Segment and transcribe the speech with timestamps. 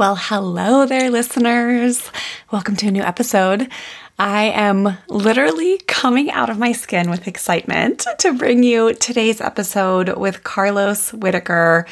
[0.00, 2.10] Well, hello there, listeners.
[2.50, 3.70] Welcome to a new episode.
[4.18, 10.16] I am literally coming out of my skin with excitement to bring you today's episode
[10.16, 11.86] with Carlos Whitaker.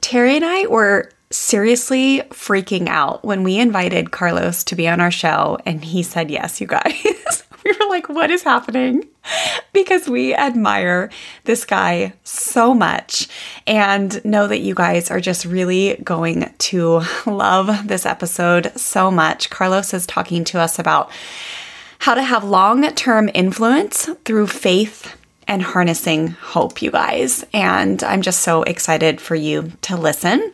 [0.00, 5.10] Terry and I were seriously freaking out when we invited Carlos to be on our
[5.10, 7.42] show, and he said yes, you guys.
[7.78, 9.06] we were like, what is happening?
[9.72, 11.10] Because we admire
[11.44, 13.28] this guy so much
[13.66, 19.50] and know that you guys are just really going to love this episode so much.
[19.50, 21.10] Carlos is talking to us about
[22.00, 25.14] how to have long term influence through faith
[25.46, 27.44] and harnessing hope, you guys.
[27.52, 30.52] And I'm just so excited for you to listen.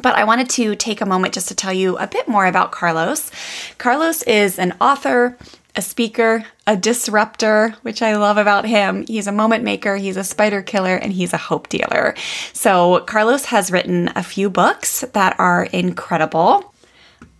[0.00, 2.70] But I wanted to take a moment just to tell you a bit more about
[2.70, 3.30] Carlos.
[3.78, 5.36] Carlos is an author,
[5.76, 9.04] a speaker, a disruptor, which I love about him.
[9.06, 12.14] He's a moment maker, he's a spider killer, and he's a hope dealer.
[12.52, 16.72] So, Carlos has written a few books that are incredible.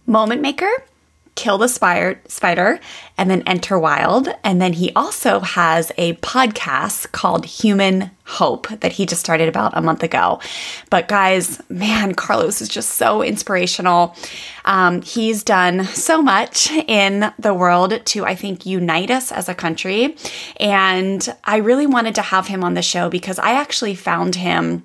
[0.06, 0.70] Moment Maker
[1.41, 2.81] Kill the Spider,
[3.17, 4.29] and then Enter Wild.
[4.45, 9.75] And then he also has a podcast called Human Hope that he just started about
[9.75, 10.39] a month ago.
[10.91, 14.15] But guys, man, Carlos is just so inspirational.
[14.67, 19.55] Um, he's done so much in the world to, I think, unite us as a
[19.55, 20.17] country.
[20.59, 24.83] And I really wanted to have him on the show because I actually found him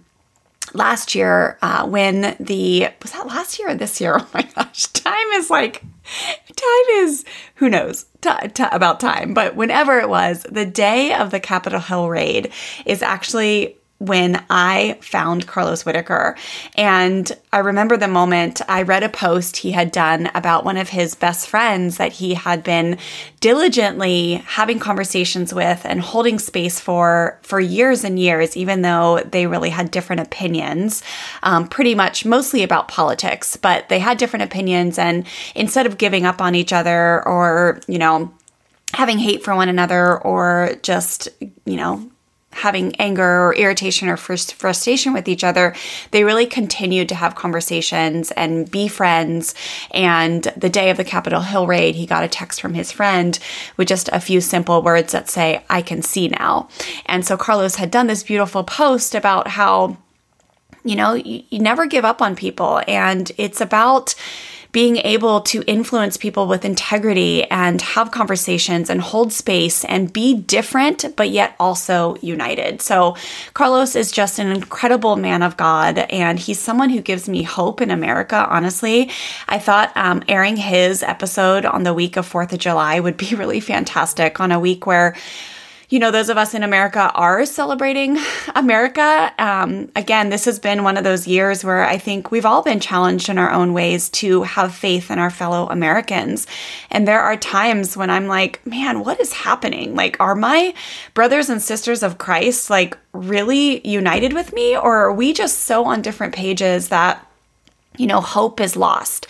[0.74, 4.88] last year uh, when the was that last year or this year oh my gosh
[4.88, 5.84] time is like
[6.48, 7.26] time is
[7.56, 9.34] who knows t- t- about time.
[9.34, 12.52] But whenever it was the day of the capitol hill raid
[12.86, 16.36] is actually when I found Carlos Whitaker.
[16.76, 20.90] And I remember the moment I read a post he had done about one of
[20.90, 22.98] his best friends that he had been
[23.40, 29.48] diligently having conversations with and holding space for for years and years, even though they
[29.48, 31.02] really had different opinions,
[31.44, 35.00] um, pretty much mostly about politics, but they had different opinions.
[35.00, 35.26] And
[35.56, 38.34] instead of giving up on each other or, you know,
[38.94, 41.30] having hate for one another or just,
[41.66, 42.10] you know,
[42.56, 45.76] having anger or irritation or frustration with each other,
[46.12, 49.54] they really continued to have conversations and be friends.
[49.92, 53.38] And the day of the Capitol Hill raid, he got a text from his friend
[53.76, 56.70] with just a few simple words that say, I can see now.
[57.06, 59.98] And so Carlos had done this beautiful post about how,
[60.86, 62.82] you know, you, you never give up on people.
[62.88, 64.16] And it's about,
[64.76, 70.34] being able to influence people with integrity and have conversations and hold space and be
[70.34, 72.82] different, but yet also united.
[72.82, 73.16] So,
[73.54, 77.80] Carlos is just an incredible man of God, and he's someone who gives me hope
[77.80, 79.10] in America, honestly.
[79.48, 83.34] I thought um, airing his episode on the week of 4th of July would be
[83.38, 85.16] really fantastic on a week where
[85.90, 88.18] you know, those of us in America are celebrating
[88.56, 89.32] America.
[89.38, 92.80] Um, again, this has been one of those years where I think we've all been
[92.80, 96.48] challenged in our own ways to have faith in our fellow Americans.
[96.90, 99.96] And there are times when I'm like, man, what is happening?
[99.96, 100.74] Like, are my
[101.14, 104.76] brothers and sisters of Christ like really united with me?
[104.76, 107.26] Or are we just so on different pages that,
[107.98, 109.28] you know, hope is lost?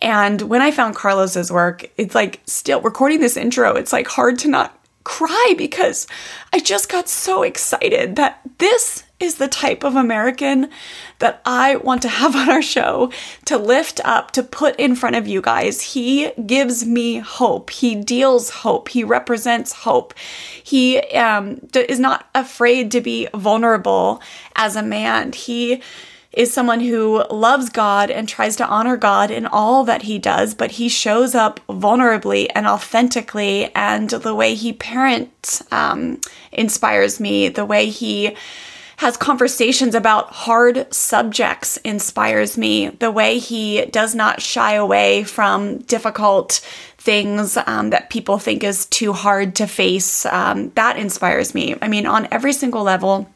[0.00, 4.40] And when I found Carlos's work, it's like still recording this intro, it's like hard
[4.40, 6.06] to not cry because
[6.52, 10.68] I just got so excited that this is the type of American
[11.20, 13.10] that I want to have on our show
[13.46, 15.80] to lift up, to put in front of you guys.
[15.80, 17.70] He gives me hope.
[17.70, 18.88] He deals hope.
[18.88, 20.14] He represents hope.
[20.62, 24.20] He um, is not afraid to be vulnerable
[24.56, 25.32] as a man.
[25.32, 25.82] He
[26.32, 30.54] is someone who loves God and tries to honor God in all that he does,
[30.54, 33.74] but he shows up vulnerably and authentically.
[33.74, 36.20] And the way he parents um,
[36.50, 38.36] inspires me, the way he
[38.98, 42.88] has conversations about hard subjects inspires me.
[42.88, 46.60] The way he does not shy away from difficult
[46.98, 51.74] things um, that people think is too hard to face, um, that inspires me.
[51.82, 53.28] I mean, on every single level,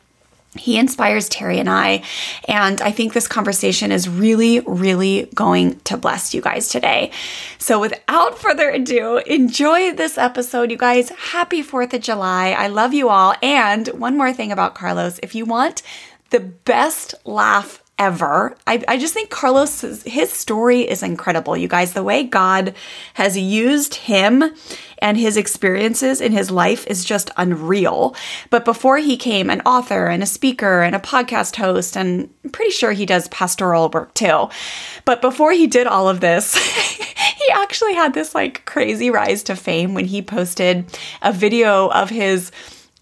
[0.56, 2.02] he inspires Terry and I.
[2.48, 7.10] And I think this conversation is really, really going to bless you guys today.
[7.58, 11.10] So, without further ado, enjoy this episode, you guys.
[11.10, 12.50] Happy 4th of July.
[12.50, 13.34] I love you all.
[13.42, 15.82] And one more thing about Carlos if you want
[16.30, 18.54] the best laugh ever.
[18.66, 21.92] I, I just think Carlos, his story is incredible, you guys.
[21.92, 22.74] The way God
[23.14, 24.44] has used him
[24.98, 28.14] and his experiences in his life is just unreal.
[28.50, 32.50] But before he came an author and a speaker and a podcast host, and I'm
[32.50, 34.48] pretty sure he does pastoral work too.
[35.04, 36.54] But before he did all of this,
[37.36, 40.84] he actually had this like crazy rise to fame when he posted
[41.22, 42.50] a video of his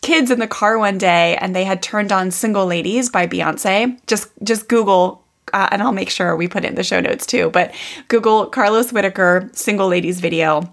[0.05, 3.99] kids in the car one day and they had turned on Single Ladies by Beyonce.
[4.06, 5.25] Just just Google
[5.55, 7.75] uh, and I'll make sure we put it in the show notes too, but
[8.09, 10.71] Google Carlos Whitaker Single Ladies video.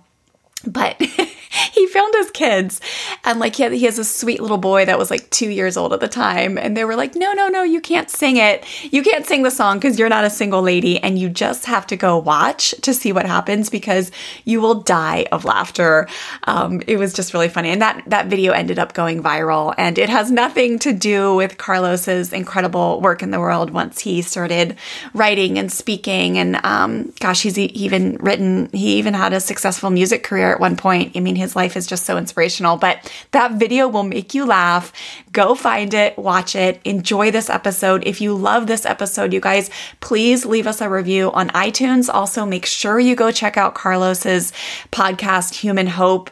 [0.65, 1.01] But
[1.71, 2.81] he filmed his kids.
[3.23, 5.77] And like he, had, he has a sweet little boy that was like two years
[5.77, 6.57] old at the time.
[6.57, 8.65] And they were like no no no you can't sing it.
[8.93, 11.85] You can't sing the song because you're not a single lady and you just have
[11.87, 14.11] to go watch to see what happens because
[14.45, 16.07] you will die of laughter.
[16.43, 17.69] Um, it was just really funny.
[17.69, 19.73] And that that video ended up going viral.
[19.77, 24.21] And it has nothing to do with carlos's incredible work in the world once he
[24.21, 24.77] started
[25.13, 26.37] writing and speaking.
[26.37, 30.75] And um, gosh he's even written he even had a successful music career at one
[30.75, 32.77] point i mean his life is just so inspirational.
[32.77, 34.93] But that video will make you laugh.
[35.31, 38.05] Go find it, watch it, enjoy this episode.
[38.05, 39.69] If you love this episode, you guys,
[39.99, 42.13] please leave us a review on iTunes.
[42.13, 44.53] Also, make sure you go check out Carlos's
[44.91, 46.29] podcast, Human Hope.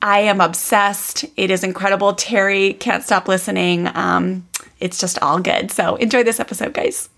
[0.00, 1.24] I am obsessed.
[1.36, 2.14] It is incredible.
[2.14, 3.88] Terry can't stop listening.
[3.94, 4.46] Um,
[4.80, 5.70] it's just all good.
[5.70, 7.08] So enjoy this episode, guys.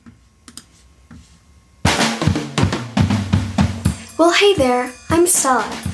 [4.17, 5.94] Well, hey there, I'm Stella.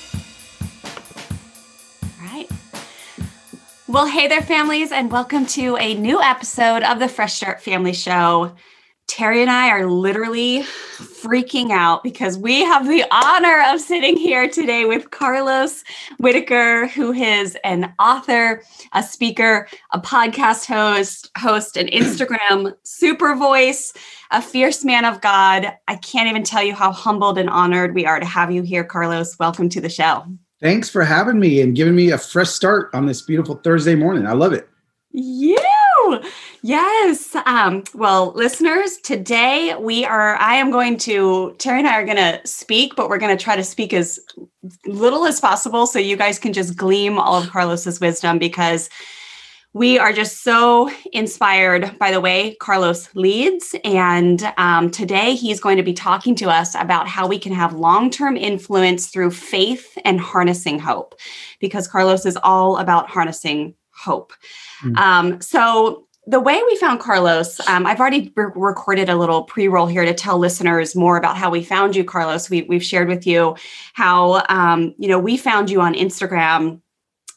[3.91, 7.91] Well, hey there, families, and welcome to a new episode of the Fresh Start Family
[7.91, 8.55] Show.
[9.07, 14.47] Terry and I are literally freaking out because we have the honor of sitting here
[14.47, 15.83] today with Carlos
[16.19, 23.91] Whitaker, who is an author, a speaker, a podcast host, host, an Instagram super voice,
[24.31, 25.73] a fierce man of God.
[25.89, 28.85] I can't even tell you how humbled and honored we are to have you here,
[28.85, 29.37] Carlos.
[29.37, 30.23] Welcome to the show.
[30.61, 34.27] Thanks for having me and giving me a fresh start on this beautiful Thursday morning.
[34.27, 34.69] I love it.
[35.11, 35.57] You.
[36.61, 37.35] Yes.
[37.47, 42.17] Um, well, listeners, today we are, I am going to, Terry and I are going
[42.17, 44.19] to speak, but we're going to try to speak as
[44.85, 48.89] little as possible so you guys can just gleam all of Carlos's wisdom because
[49.73, 53.73] we are just so inspired by the way Carlos leads.
[53.85, 57.73] And um, today he's going to be talking to us about how we can have
[57.73, 61.15] long term influence through faith and harnessing hope,
[61.59, 64.33] because Carlos is all about harnessing hope.
[64.83, 64.97] Mm-hmm.
[64.97, 69.67] Um, so, the way we found Carlos, um, I've already re- recorded a little pre
[69.67, 72.47] roll here to tell listeners more about how we found you, Carlos.
[72.47, 73.55] We, have shared with you
[73.93, 76.79] how, um, you know, we found you on Instagram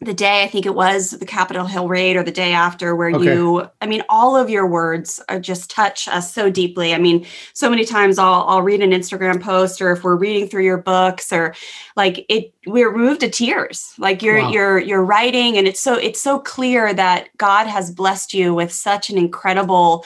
[0.00, 3.10] the day I think it was the Capitol Hill raid or the day after, where
[3.10, 3.24] okay.
[3.24, 6.94] you, I mean, all of your words are just touch us so deeply.
[6.94, 10.48] I mean, so many times I'll I'll read an Instagram post or if we're reading
[10.48, 11.54] through your books or
[11.96, 13.94] like it, we're moved to tears.
[13.98, 14.50] Like you're wow.
[14.50, 18.72] you're you're writing, and it's so it's so clear that God has blessed you with
[18.72, 20.04] such an incredible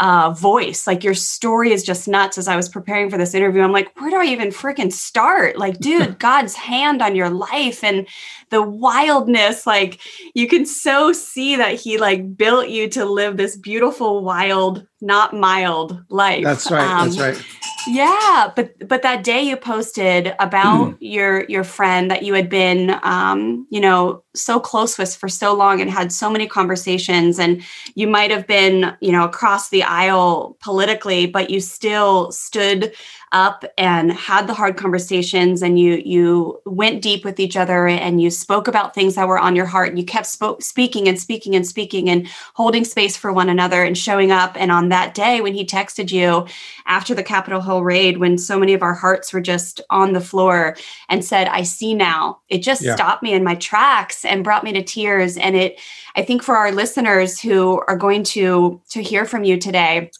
[0.00, 0.86] uh, voice.
[0.86, 2.38] Like your story is just nuts.
[2.38, 5.56] As I was preparing for this interview, I'm like, where do I even freaking start?
[5.56, 8.06] Like, dude, God's hand on your life and
[8.50, 9.66] the wildness.
[9.66, 10.00] Like,
[10.34, 15.34] you can so see that He like built you to live this beautiful, wild, not
[15.34, 16.42] mild life.
[16.42, 16.88] That's right.
[16.88, 17.46] Um, that's right.
[17.86, 20.96] Yeah, but but that day you posted about mm.
[21.00, 25.52] your your friend that you had been um, you know, so close with for so
[25.54, 27.62] long and had so many conversations and
[27.94, 32.94] you might have been, you know, across the aisle politically, but you still stood
[33.34, 38.22] up and had the hard conversations and you you went deep with each other and
[38.22, 41.20] you spoke about things that were on your heart and you kept spoke, speaking and
[41.20, 45.14] speaking and speaking and holding space for one another and showing up and on that
[45.14, 46.46] day when he texted you
[46.86, 50.20] after the Capitol Hill raid when so many of our hearts were just on the
[50.20, 50.76] floor
[51.08, 52.94] and said I see now it just yeah.
[52.94, 55.80] stopped me in my tracks and brought me to tears and it
[56.14, 60.12] I think for our listeners who are going to to hear from you today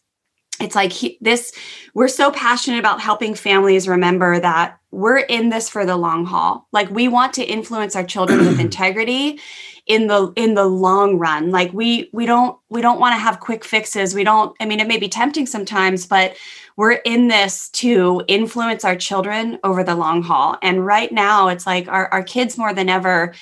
[0.60, 1.52] it's like he, this
[1.94, 6.68] we're so passionate about helping families remember that we're in this for the long haul.
[6.72, 9.40] Like we want to influence our children with integrity
[9.86, 11.50] in the in the long run.
[11.50, 14.14] Like we we don't we don't want to have quick fixes.
[14.14, 16.36] We don't i mean it may be tempting sometimes but
[16.76, 20.56] we're in this to influence our children over the long haul.
[20.62, 23.34] And right now it's like our, our kids more than ever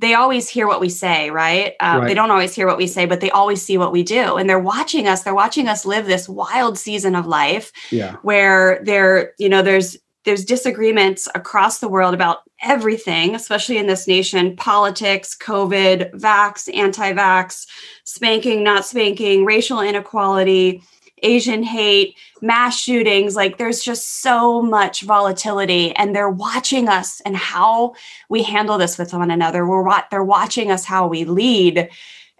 [0.00, 1.74] they always hear what we say, right?
[1.78, 2.08] Uh, Right.
[2.08, 4.36] They don't always hear what we say, but they always see what we do.
[4.36, 5.22] And they're watching us.
[5.22, 8.16] They're watching us live this wild season of life Yeah.
[8.22, 14.06] where there, you know, there's there's disagreements across the world about everything, especially in this
[14.06, 17.66] nation, politics, COVID, vax, anti-vax,
[18.04, 20.82] spanking, not spanking, racial inequality,
[21.22, 23.36] Asian hate, mass shootings.
[23.36, 27.94] Like there's just so much volatility, and they're watching us and how
[28.28, 29.66] we handle this with one another.
[29.66, 31.88] We're they're watching us how we lead.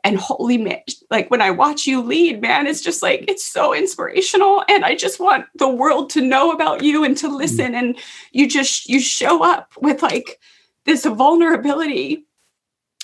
[0.03, 3.75] And holy man, like when I watch you lead, man, it's just like it's so
[3.75, 4.65] inspirational.
[4.69, 7.37] And I just want the world to know about you and to mm.
[7.37, 7.75] listen.
[7.75, 7.99] And
[8.33, 10.41] you just you show up with like
[10.87, 12.25] this vulnerability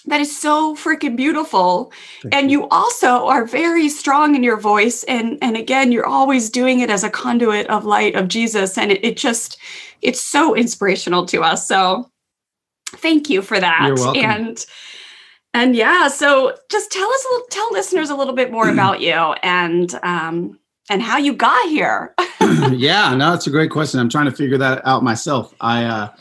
[0.07, 5.05] that is so freaking beautiful Thank and you also are very strong in your voice
[5.05, 8.93] and and again you're always doing it as a conduit of light of jesus and
[8.93, 9.59] it, it just
[10.03, 12.11] it's so inspirational to us so
[12.97, 14.25] thank you for that You're welcome.
[14.25, 14.67] and
[15.55, 19.01] and yeah so just tell us a little tell listeners a little bit more about
[19.01, 20.59] you and um
[20.89, 22.15] and how you got here
[22.71, 23.99] yeah, no, that's a great question.
[23.99, 25.55] I'm trying to figure that out myself.
[25.61, 26.13] I, uh,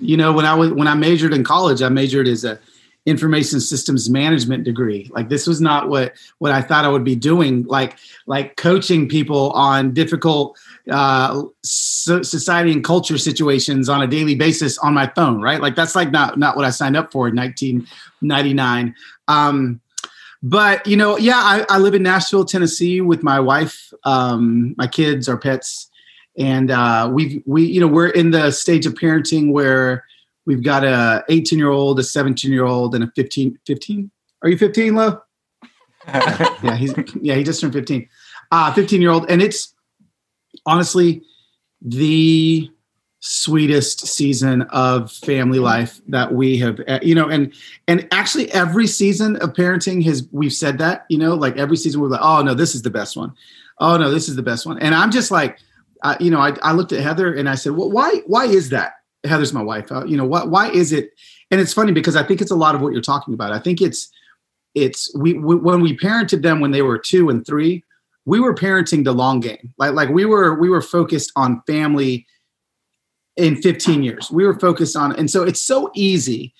[0.00, 2.58] you know, when I was when I majored in college, I majored as a
[3.06, 5.08] information systems management degree.
[5.12, 7.62] Like this was not what what I thought I would be doing.
[7.64, 7.96] Like
[8.26, 10.58] like coaching people on difficult
[10.90, 15.40] uh, so society and culture situations on a daily basis on my phone.
[15.40, 18.94] Right, like that's like not not what I signed up for in 1999.
[19.28, 19.80] Um,
[20.42, 24.86] but you know, yeah, I, I live in Nashville, Tennessee, with my wife, um, my
[24.86, 25.90] kids, our pets,
[26.36, 30.04] and uh, we've we you know we're in the stage of parenting where
[30.46, 33.58] we've got a 18 year old, a 17 year old, and a 15.
[33.66, 34.10] 15?
[34.42, 35.20] Are you 15, Lo?
[36.62, 38.08] yeah, he's yeah he just turned 15.
[38.52, 39.74] Uh, 15 year old, and it's
[40.64, 41.22] honestly
[41.82, 42.70] the
[43.20, 47.52] sweetest season of family life that we have uh, you know and
[47.88, 52.00] and actually every season of parenting has we've said that you know like every season
[52.00, 53.32] we're like oh no this is the best one
[53.80, 55.58] oh no this is the best one and i'm just like
[56.02, 58.68] uh, you know I, I looked at heather and i said well why why is
[58.68, 59.90] that heather's my wife.
[59.90, 61.10] Uh, you know what why is it
[61.50, 63.52] and it's funny because i think it's a lot of what you're talking about.
[63.52, 64.10] I think it's
[64.74, 67.82] it's we, we when we parented them when they were two and three
[68.26, 69.72] we were parenting the long game.
[69.78, 72.26] Like like we were we were focused on family
[73.36, 74.30] in 15 years.
[74.30, 76.52] We were focused on and so it's so easy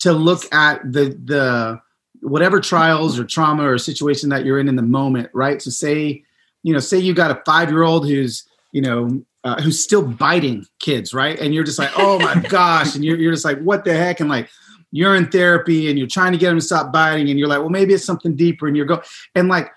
[0.00, 1.80] to look at the the
[2.20, 5.60] whatever trials or trauma or situation that you're in in the moment right?
[5.60, 6.22] So say
[6.62, 10.02] you know say you got a five year old who's you know uh, who's still
[10.02, 11.38] biting kids right?
[11.38, 12.94] And you're just like oh my gosh.
[12.94, 14.20] And you're, you're just like what the heck?
[14.20, 14.48] And like
[14.90, 17.58] you're in therapy and you're trying to get them to stop biting and you're like
[17.58, 19.00] well maybe it's something deeper and you're going
[19.34, 19.70] and like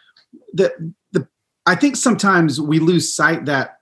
[0.53, 0.71] the
[1.11, 1.27] the
[1.65, 3.77] i think sometimes we lose sight that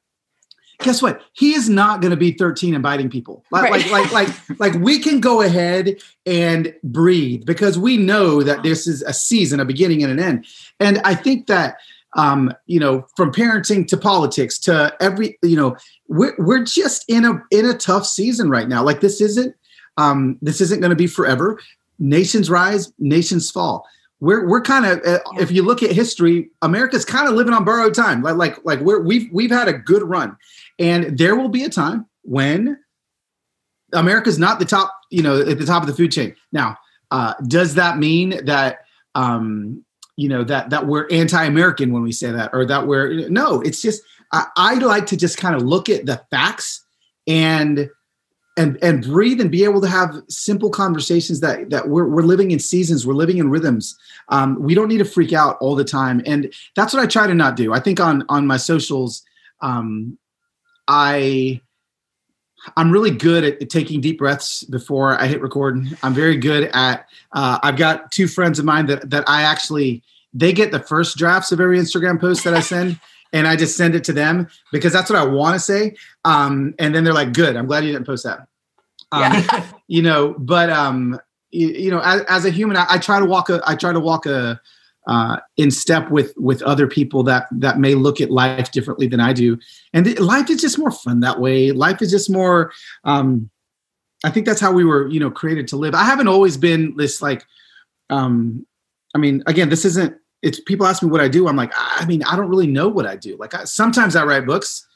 [0.79, 1.21] guess what?
[1.33, 3.45] He is not going to be 13 and biting people.
[3.49, 3.89] Like, Right.
[3.89, 8.85] like like like like we can go ahead and breathe because we know that this
[8.85, 10.45] is a season a beginning and an end.
[10.79, 11.77] And i think that
[12.15, 15.75] um you know from parenting to politics to every you know
[16.07, 18.83] we're, we're just in a in a tough season right now.
[18.83, 19.55] Like this isn't
[19.97, 21.59] um this isn't going to be forever.
[21.99, 23.87] Nations rise nations fall.
[24.19, 27.65] We're we're kind of uh, if you look at history america's kind of living on
[27.65, 28.21] borrowed time.
[28.21, 30.35] Like like like we're we've we've had a good run.
[30.79, 32.77] And there will be a time when
[33.93, 36.35] america's not the top you know at the top of the food chain.
[36.51, 36.77] Now
[37.11, 38.79] uh, does that mean that
[39.13, 39.85] um,
[40.17, 43.81] you know that that we're anti-american when we say that or that we're no it's
[43.81, 46.83] just I, I like to just kind of look at the facts
[47.27, 47.89] and
[48.57, 52.51] and and breathe and be able to have simple conversations that that we're, we're living
[52.51, 53.97] in seasons we're living in rhythms.
[54.29, 57.27] Um, we don't need to freak out all the time and that's what i try
[57.27, 57.73] to not do.
[57.73, 59.23] I think on on my socials
[59.61, 60.17] um,
[60.87, 61.59] i
[62.77, 65.85] i'm really good at taking deep breaths before i hit record.
[66.03, 70.03] I'm very good at uh, i've got two friends of mine that that i actually
[70.33, 72.99] they get the first drafts of every instagram post that i send
[73.33, 76.73] and i just send it to them because that's what i want to say um,
[76.79, 78.47] and then they're like good i'm glad you didn't post that.
[79.11, 79.43] Um,
[79.87, 81.19] you know but um
[81.51, 83.93] you, you know as, as a human I, I try to walk a i try
[83.93, 84.59] to walk a
[85.07, 89.19] uh, in step with with other people that that may look at life differently than
[89.19, 89.57] i do.
[89.93, 91.71] And th- life is just more fun that way.
[91.71, 92.71] Life is just more
[93.03, 93.49] um
[94.23, 95.93] i think that's how we were you know created to live.
[95.93, 97.45] I haven't always been this like
[98.09, 98.65] um
[99.13, 101.47] i mean again this isn't it's people ask me what i do.
[101.47, 103.37] I'm like i mean i don't really know what i do.
[103.37, 104.87] Like I, sometimes i write books.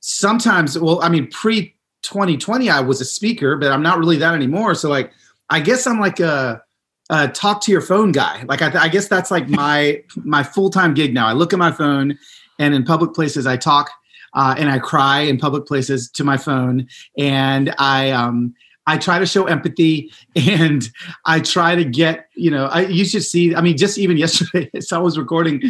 [0.00, 4.34] Sometimes well i mean pre 2020 i was a speaker but i'm not really that
[4.34, 4.74] anymore.
[4.74, 5.12] So like
[5.48, 6.62] i guess i'm like a,
[7.10, 8.42] a talk to your phone guy.
[8.44, 11.26] Like I, I guess that's like my my full-time gig now.
[11.26, 12.18] I look at my phone
[12.58, 13.90] and in public places i talk
[14.32, 16.88] uh, and i cry in public places to my phone.
[17.16, 18.54] And i um
[18.88, 20.88] I try to show empathy and
[21.24, 24.70] I try to get, you know, I you should see, I mean, just even yesterday,
[24.80, 25.60] so I was recording,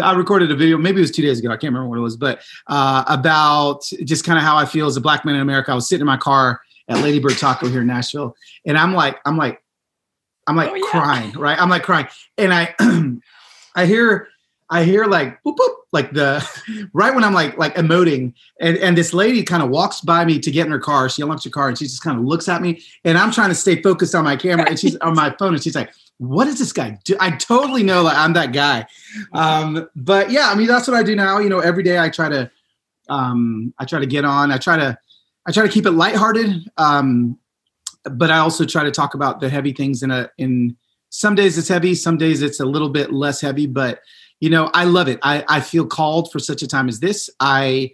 [0.00, 2.02] I recorded a video, maybe it was two days ago, I can't remember what it
[2.02, 5.40] was, but uh, about just kind of how I feel as a black man in
[5.40, 5.70] America.
[5.70, 9.18] I was sitting in my car at Ladybird Taco here in Nashville, and I'm like,
[9.26, 9.62] I'm like,
[10.46, 10.84] I'm like oh, yeah.
[10.86, 11.58] crying, right?
[11.58, 12.06] I'm like crying.
[12.38, 12.74] And I
[13.74, 14.28] I hear
[14.68, 18.96] I hear like boop boop, like the right when I'm like like emoting, and and
[18.96, 21.08] this lady kind of walks by me to get in her car.
[21.08, 23.50] She unlocks her car and she just kind of looks at me, and I'm trying
[23.50, 26.48] to stay focused on my camera, and she's on my phone, and she's like, What
[26.48, 28.86] is this guy do?" I totally know like I'm that guy,
[29.32, 31.38] um, but yeah, I mean that's what I do now.
[31.38, 32.50] You know, every day I try to
[33.08, 34.50] um, I try to get on.
[34.50, 34.98] I try to
[35.46, 37.38] I try to keep it lighthearted, um,
[38.12, 40.76] but I also try to talk about the heavy things in a in
[41.10, 44.00] some days it's heavy, some days it's a little bit less heavy, but
[44.40, 45.18] you know, I love it.
[45.22, 47.30] I, I feel called for such a time as this.
[47.40, 47.92] I,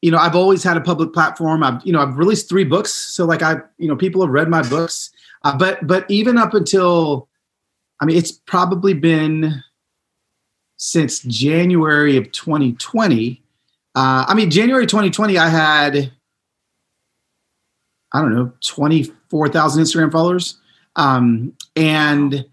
[0.00, 1.62] you know, I've always had a public platform.
[1.62, 2.92] I've, you know, I've released three books.
[2.92, 5.10] So like I, you know, people have read my books.
[5.44, 7.28] Uh, but, but even up until,
[8.00, 9.62] I mean, it's probably been
[10.76, 13.42] since January of 2020.
[13.94, 16.12] Uh, I mean, January 2020, I had,
[18.12, 20.58] I don't know, 24,000 Instagram followers.
[20.96, 22.44] Um, and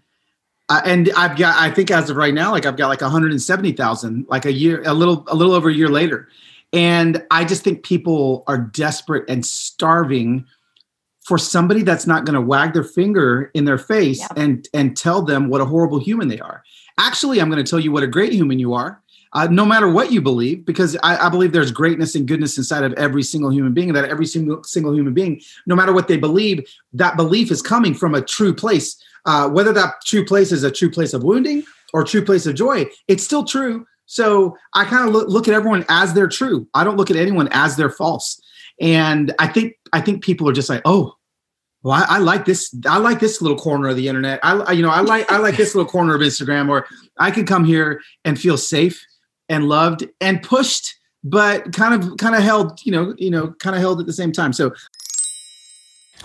[0.70, 4.26] uh, and I've got, I think as of right now, like I've got like 170,000,
[4.28, 6.28] like a year, a little, a little over a year later.
[6.72, 10.46] And I just think people are desperate and starving
[11.22, 15.22] for somebody that's not going to wag their finger in their face and and tell
[15.22, 16.62] them what a horrible human they are.
[16.98, 19.02] Actually, I'm going to tell you what a great human you are.
[19.32, 22.82] Uh, no matter what you believe, because I, I, believe there's greatness and goodness inside
[22.82, 26.16] of every single human being, that every single single human being, no matter what they
[26.16, 30.64] believe, that belief is coming from a true place uh, whether that true place is
[30.64, 33.86] a true place of wounding or true place of joy, it's still true.
[34.06, 36.66] So I kind of look, look at everyone as they're true.
[36.74, 38.40] I don't look at anyone as they're false.
[38.80, 41.14] And I think I think people are just like, oh,
[41.82, 42.74] well, I, I, like this.
[42.86, 44.40] I like this little corner of the internet.
[44.42, 46.86] I, you know, I like I like this little corner of Instagram, where
[47.18, 49.04] I can come here and feel safe
[49.50, 53.76] and loved and pushed, but kind of kind of held, you know, you know, kind
[53.76, 54.54] of held at the same time.
[54.54, 54.72] So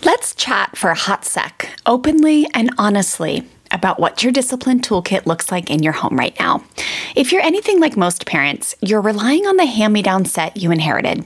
[0.04, 5.52] Let's chat for a hot sec, openly and honestly, about what your discipline toolkit looks
[5.52, 6.63] like in your home right now.
[7.15, 10.71] If you're anything like most parents, you're relying on the hand me down set you
[10.71, 11.26] inherited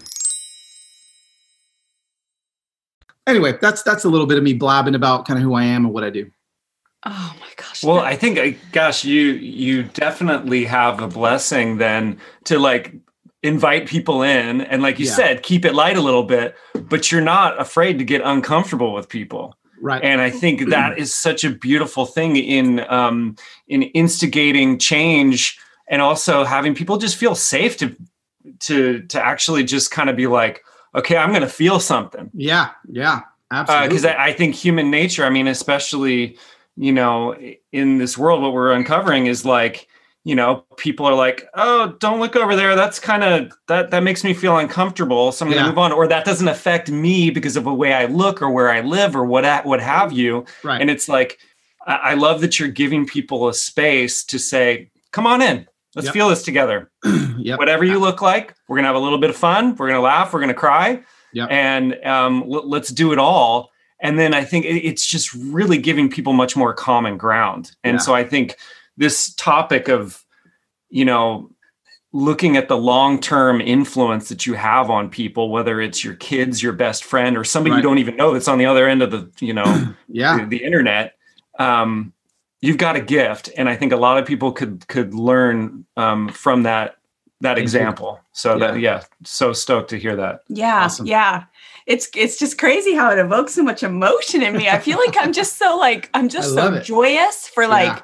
[3.27, 5.85] Anyway, that's that's a little bit of me blabbing about kind of who I am
[5.85, 6.29] and what I do.
[7.05, 7.83] Oh my gosh.
[7.83, 12.93] Well, I think gosh, you you definitely have a blessing then to like
[13.43, 15.13] invite people in and like you yeah.
[15.13, 19.09] said, keep it light a little bit, but you're not afraid to get uncomfortable with
[19.09, 19.55] people.
[19.81, 20.03] Right.
[20.03, 23.35] And I think that is such a beautiful thing in um,
[23.67, 25.57] in instigating change
[25.87, 27.95] and also having people just feel safe to
[28.59, 30.63] to to actually just kind of be like,
[30.95, 32.29] okay, I'm going to feel something.
[32.33, 32.69] Yeah.
[32.89, 33.21] Yeah.
[33.51, 33.87] Uh, absolutely.
[33.89, 35.25] Because I, I think human nature.
[35.25, 36.37] I mean, especially
[36.77, 37.35] you know,
[37.73, 39.87] in this world, what we're uncovering is like
[40.23, 44.03] you know people are like oh don't look over there that's kind of that that
[44.03, 45.69] makes me feel uncomfortable so i'm going to Yeah.
[45.69, 48.69] move on or that doesn't affect me because of the way i look or where
[48.69, 50.79] i live or what what have you right.
[50.79, 51.39] and it's like
[51.87, 56.05] i, I love that you're giving people a space to say come on in let's
[56.07, 56.13] Yep.
[56.13, 56.89] feel this together
[57.37, 57.59] yep.
[57.59, 59.97] whatever you look like we're going to have a little bit of fun we're going
[59.97, 61.01] to laugh we're going to cry
[61.33, 61.47] Yep.
[61.51, 65.77] and um, l- let's do it all and then i think it- it's just really
[65.77, 67.99] giving people much more common ground and Yeah.
[67.99, 68.57] so i think
[68.97, 70.23] this topic of
[70.89, 71.49] you know
[72.13, 76.73] looking at the long-term influence that you have on people whether it's your kids your
[76.73, 77.77] best friend or somebody Right.
[77.77, 80.39] you don't even know that's on the other end of the you know Yeah.
[80.39, 81.13] the, the internet
[81.59, 82.11] um,
[82.61, 86.29] you've got a gift and i think a lot of people could could learn um,
[86.29, 86.95] from that
[87.41, 87.63] that you.
[87.63, 91.07] example so that yeah so stoked to hear that Yeah, Awesome.
[91.07, 91.45] yeah.
[91.87, 94.69] It's it's just crazy how it evokes so much emotion in me.
[94.69, 96.83] I feel like I'm just so like I'm just so it.
[96.83, 98.01] joyous for like Yeah.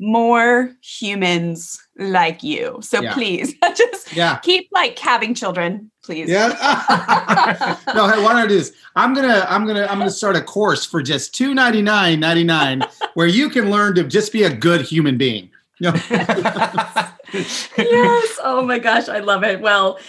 [0.00, 2.78] more humans like you.
[2.82, 3.14] So Yeah.
[3.14, 4.38] please just Yeah.
[4.42, 6.28] keep like having children, please.
[6.28, 6.48] Yeah.
[7.94, 8.72] no, hey, why don't I do this?
[8.96, 12.42] I'm gonna, I'm gonna, I'm gonna start a course for just two ninety nine ninety
[12.42, 12.82] nine,
[13.14, 15.50] where you can learn to just be a good human being.
[15.78, 15.92] No.
[16.10, 17.12] yes.
[18.42, 19.60] Oh my gosh, I love it.
[19.60, 20.00] Well,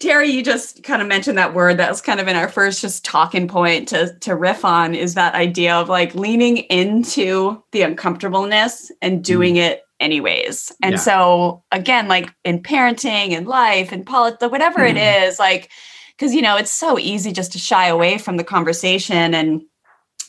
[0.00, 2.80] Terry, you just kind of mentioned that word that was kind of in our first
[2.80, 7.82] just talking point to to riff on is that idea of like leaning into the
[7.82, 9.58] uncomfortableness and doing mm.
[9.58, 10.70] it anyways.
[10.82, 11.00] And Yeah.
[11.00, 15.26] so again, like in parenting and life and politics, whatever it mm-hmm.
[15.28, 15.70] is, like
[16.16, 19.62] because you know it's so easy just to shy away from the conversation and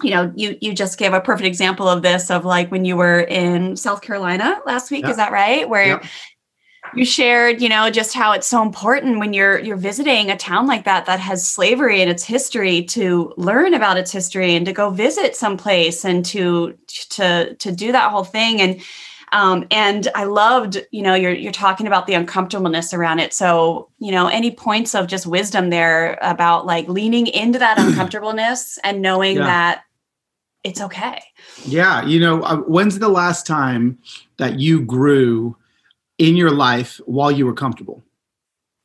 [0.04, 2.98] you know you you just gave a perfect example of this of like when you
[2.98, 5.12] were in south carolina last week Yep.
[5.12, 6.06] is that right where Yep.
[6.96, 10.68] you shared you know just how it's so important when you're you're visiting a town
[10.68, 14.74] like that that has slavery in its history to learn about its history and to
[14.74, 16.78] go visit someplace and to
[17.10, 18.82] to to do that whole thing and
[19.36, 23.34] um, and I loved, you know, you're you're talking about the uncomfortableness around it.
[23.34, 28.80] So, you know, any points of just wisdom there about like leaning into that uncomfortableness
[28.86, 29.46] and knowing Yeah.
[29.46, 29.82] that
[30.64, 31.22] it's okay.
[31.66, 34.00] Yeah, you know, uh, when's the last time
[34.38, 35.58] that you grew
[36.18, 38.02] in your life while you were comfortable?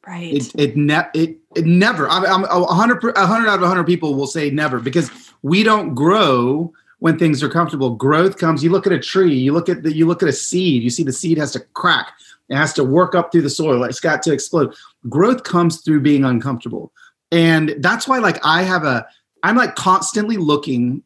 [0.04, 0.34] Right.
[0.34, 2.08] It it, ne- it, it never.
[2.08, 5.12] I'm, I'm a hundred a hundred out of a hundred people will say never because
[5.42, 7.96] we don't grow when things are comfortable.
[7.96, 8.62] Growth comes.
[8.62, 9.34] You look at a tree.
[9.34, 9.94] You look at the.
[9.94, 10.82] You look at a seed.
[10.82, 12.12] You see the seed has to crack.
[12.48, 13.82] It has to work up through the soil.
[13.84, 14.74] It's got to explode.
[15.08, 16.92] Growth comes through being uncomfortable,
[17.32, 19.06] and that's why like I have a.
[19.42, 21.02] I'm like constantly looking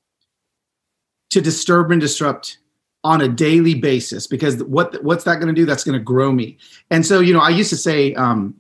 [1.31, 2.59] to disturb and disrupt
[3.05, 5.67] on a daily basis because what what's that going to do?
[5.67, 6.59] That's going to grow me.
[6.91, 8.15] And so you know, I used to say.
[8.15, 8.55] um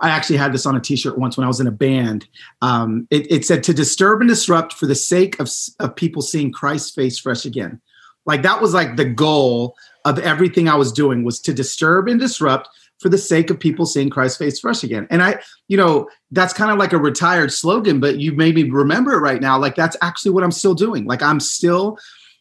[0.00, 2.26] I actually had this on a T-shirt once when I was in a band.
[2.62, 6.52] Um, it, it said to disturb and disrupt for the sake of, of people seeing
[6.52, 7.80] Christ's face fresh again.
[8.26, 12.20] Like that was like the goal of everything I was doing was to disturb and
[12.20, 15.06] disrupt for the sake of people seeing Christ's face fresh again.
[15.10, 18.64] And I, you know, that's kind of like a retired slogan, but you made me
[18.64, 19.58] remember it right now.
[19.58, 21.04] Like that's actually what I'm still doing.
[21.04, 21.98] Like I'm still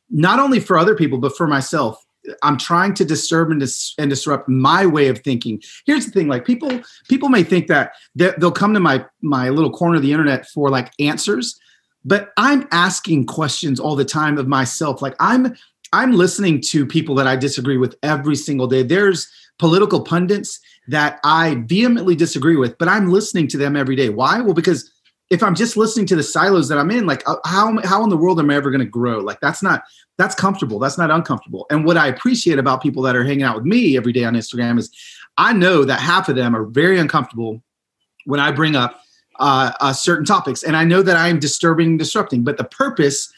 [0.10, 2.05] not only for other people but for myself.
[2.44, 5.62] I'm trying to disturb and, dis- and disrupt my way of thinking.
[5.86, 9.50] Here's the thing: like people, people may think that that they'll come to my my
[9.50, 11.60] little corner of the internet for like answers,
[12.04, 15.02] but I'm asking questions all the time of myself.
[15.02, 15.56] Like I'm
[15.94, 18.84] I'm listening to people that I disagree with every single day.
[18.84, 19.28] There's
[19.60, 24.10] political pundits that I vehemently disagree with, but I'm listening to them every day.
[24.10, 24.42] Why?
[24.42, 24.92] Well, because
[25.30, 28.10] if I'm just listening to the silos that I'm in, like uh, how how in
[28.10, 29.20] the world am I ever going to grow?
[29.20, 29.84] Like that's not
[30.18, 30.80] that's comfortable.
[30.80, 31.66] That's not uncomfortable.
[31.70, 34.36] And what I appreciate about people that are hanging out with me every day on
[34.36, 34.92] Instagram is
[35.38, 37.62] I know that half of them are very uncomfortable
[38.26, 39.02] when I bring up
[39.40, 42.44] uh, uh, certain topics, and I know that I am disturbing and disrupting.
[42.44, 43.32] But the purpose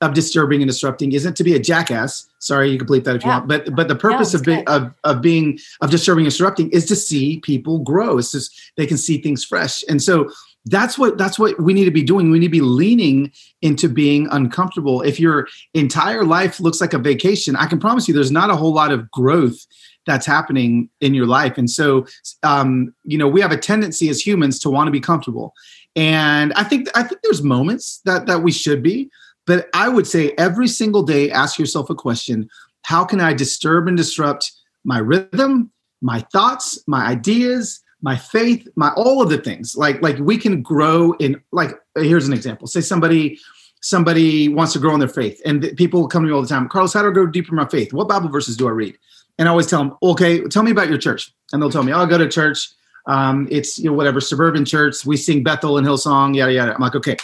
[0.00, 2.28] of disturbing and disrupting isn't to be a jackass.
[2.40, 3.48] Sorry, you can bleep that if you want.
[3.48, 6.96] But but the purpose of, being of of being of disturbing and disrupting is to
[6.96, 8.18] see people grow.
[8.18, 10.30] It's just they can see things fresh, and so
[10.66, 12.30] that's what that's what we need to be doing.
[12.30, 15.02] We need to be leaning into being uncomfortable.
[15.02, 18.56] If your entire life looks like a vacation, I can promise you, there's not a
[18.56, 19.66] whole lot of growth
[20.06, 21.56] that's happening in your life.
[21.58, 22.06] And so,
[22.42, 25.54] um, you know, we have a tendency as humans to want to be comfortable.
[25.96, 29.10] And I think I think there's moments that that we should be,
[29.46, 32.48] but I would say every single day, ask yourself a question:
[32.82, 34.50] How can I disturb and disrupt
[34.84, 37.82] my rhythm, my thoughts, my ideas?
[38.04, 42.26] My faith my all of the things like like we can grow in like here's
[42.26, 43.38] an example say somebody
[43.84, 46.48] somebody wants to grow in their faith, and th- people come to me all the
[46.48, 47.92] time, Carlos, how do I go deeper in my faith?
[47.92, 48.96] What Bible verses do I read?
[49.38, 51.92] And I always tell them, okay, tell me about your church, and they'll tell me,
[51.92, 52.70] oh, I go to church.
[53.06, 55.04] Um, it's you know whatever suburban church.
[55.04, 56.74] We sing Bethel and Hillsong, yada yada.
[56.74, 57.16] I'm like, okay,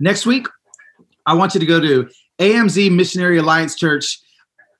[0.00, 0.48] next week,
[1.26, 4.18] I want you to go to AMZ Missionary Alliance Church,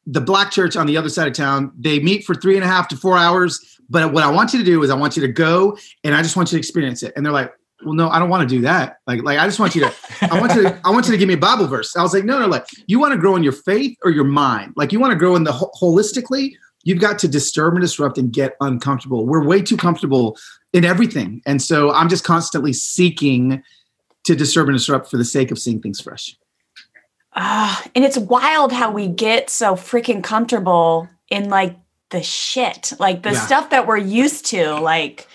[0.07, 1.71] the black church on the other side of town.
[1.79, 3.70] They meet for three and a half to four hours.
[3.91, 6.23] But what I want you to do is I want you to go and I
[6.23, 7.13] just want you to experience it.
[7.17, 7.53] And they're like,
[7.85, 8.99] well, no, I don't want to do that.
[9.07, 11.19] Like, like I just want you to, I want you to, I want you to
[11.19, 11.97] give me a Bible verse.
[11.97, 14.25] I was like, no, no, like you want to grow in your faith or your
[14.25, 14.75] mind.
[14.77, 16.53] Like you want to grow in the holistically.
[16.83, 19.27] You've got to disturb and disrupt and get uncomfortable.
[19.27, 20.39] We're way too comfortable
[20.73, 23.63] in everything, and so I'm just constantly seeking
[24.25, 26.37] to disturb and disrupt for the sake of seeing things fresh.
[27.35, 31.77] Uh, and it's wild how we get so freaking comfortable in like
[32.11, 33.41] the shit, like the yeah.
[33.41, 35.29] stuff that we're used to, like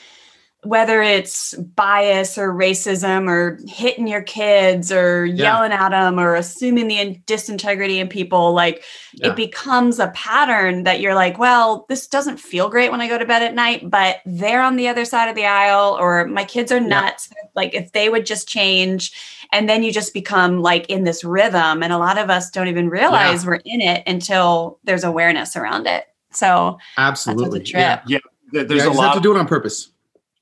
[0.66, 5.86] whether it's bias or racism or hitting your kids or yelling yeah.
[5.86, 8.84] at them or assuming the disintegrity in people like
[9.14, 9.28] yeah.
[9.30, 13.18] it becomes a pattern that you're like well this doesn't feel great when i go
[13.18, 16.44] to bed at night but they're on the other side of the aisle or my
[16.44, 17.44] kids are nuts yeah.
[17.54, 19.14] like if they would just change
[19.52, 22.68] and then you just become like in this rhythm and a lot of us don't
[22.68, 28.20] even realize we're in it until there's awareness around it so absolutely yeah yeah
[28.52, 29.90] there's a lot to do it on purpose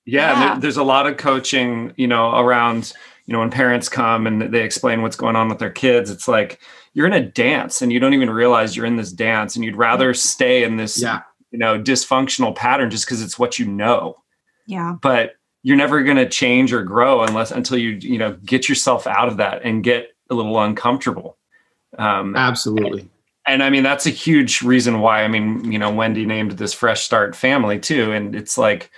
[0.06, 0.52] yeah, yeah.
[0.54, 2.94] There, there's a lot of coaching, you know, around,
[3.26, 6.28] you know, when parents come and they explain what's going on with their kids, it's
[6.28, 6.60] like
[6.94, 9.78] you're in a dance and you don't even realize you're in this dance and you'd
[9.78, 11.22] rather stay in this, yeah.
[11.52, 14.18] you know, dysfunctional pattern just because it's what you know.
[14.68, 14.96] Yeah.
[15.02, 19.08] But you're never going to change or grow unless until you, you know, get yourself
[19.08, 21.38] out of that and get a little uncomfortable.
[21.98, 23.10] Um, Absolutely.
[23.46, 26.54] And, and I mean, that's a huge reason why, I mean, you know, Wendy named
[26.54, 28.12] this fresh start family too.
[28.12, 28.90] And it's like,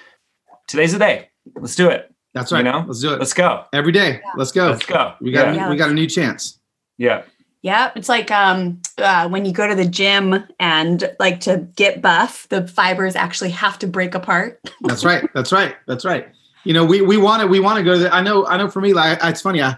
[0.67, 1.29] today's the day.
[1.55, 2.12] Let's do it.
[2.34, 2.65] That's right.
[2.65, 3.19] You know, let's do it.
[3.19, 4.19] Let's go every day.
[4.23, 4.31] Yeah.
[4.36, 4.69] Let's go.
[4.69, 5.13] Let's go.
[5.21, 5.69] We got yeah.
[5.69, 6.60] we got a new chance.
[6.97, 7.23] Yeah.
[7.62, 11.99] Yeah, it's like um, uh, when you go to the gym and like to get
[11.99, 14.60] buff, the fibers actually have to break apart.
[14.81, 15.27] That's right.
[15.34, 15.75] That's right.
[15.88, 16.27] That's right.
[16.63, 17.99] You know, we we want to we want to go to.
[18.01, 18.45] The, I know.
[18.45, 18.69] I know.
[18.69, 19.63] For me, like it's funny.
[19.63, 19.77] I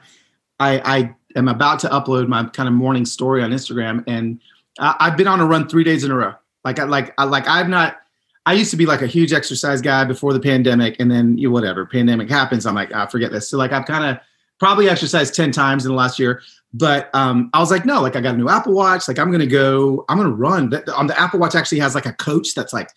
[0.59, 4.41] I I am about to upload my kind of morning story on Instagram, and
[4.79, 6.33] I, I've been on a run three days in a row.
[6.63, 7.97] Like I like I like I've not
[8.45, 11.51] I used to be like a huge exercise guy before the pandemic, and then you
[11.51, 13.49] whatever pandemic happens, I'm like, I ah, forget this.
[13.49, 14.23] So like I've kind of
[14.59, 16.41] probably exercised ten times in the last year,
[16.73, 19.31] but um, I was like, no, like I got a new Apple Watch, like I'm
[19.31, 20.73] gonna go, I'm gonna run.
[20.95, 22.89] On the Apple Watch actually has like a coach that's like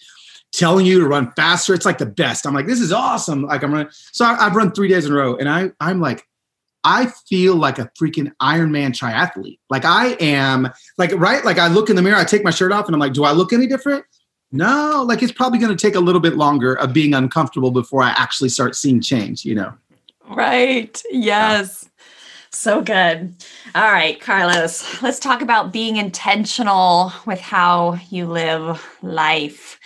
[0.53, 1.75] telling you to run faster.
[1.75, 2.47] It's like the best.
[2.47, 3.43] I'm like, this is awesome.
[3.43, 3.91] Like I'm running.
[4.13, 6.27] So I, I've run three days in a row, and I I'm like
[6.85, 9.59] I feel like a freaking Ironman triathlete.
[9.69, 11.45] Like I am like right.
[11.45, 13.25] Like I look in the mirror, I take my shirt off, and I'm like, do
[13.25, 14.05] I look any different?
[14.53, 18.03] no, like it's probably going to take a little bit longer of being uncomfortable before
[18.03, 19.73] I actually start seeing change, you know?
[20.29, 21.01] Right.
[21.11, 21.89] Yes.
[22.51, 23.35] So good.
[23.77, 29.79] All right, Carlos, let's talk about being intentional with how you live life.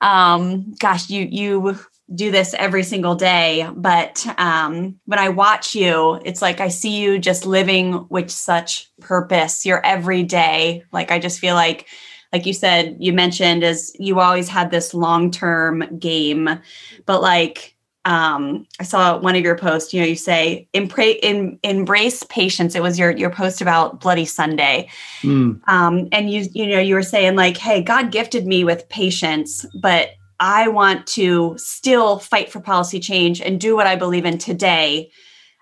[0.00, 1.78] Um, gosh, you you
[2.14, 7.00] do this every single day, but um, when I watch you, it's like I see
[7.00, 9.64] you just living with such purpose.
[9.64, 11.86] Your every day, like I just feel like
[12.32, 16.48] like you said, you mentioned is you always had this long term game,
[17.06, 19.94] but like um, I saw one of your posts.
[19.94, 22.74] You know, you say in, embrace patience.
[22.74, 24.88] It was your your post about Bloody Sunday,
[25.22, 25.60] mm.
[25.68, 29.64] um, and you you know you were saying like, hey, God gifted me with patience,
[29.80, 30.10] but
[30.42, 35.12] I want to still fight for policy change and do what I believe in today.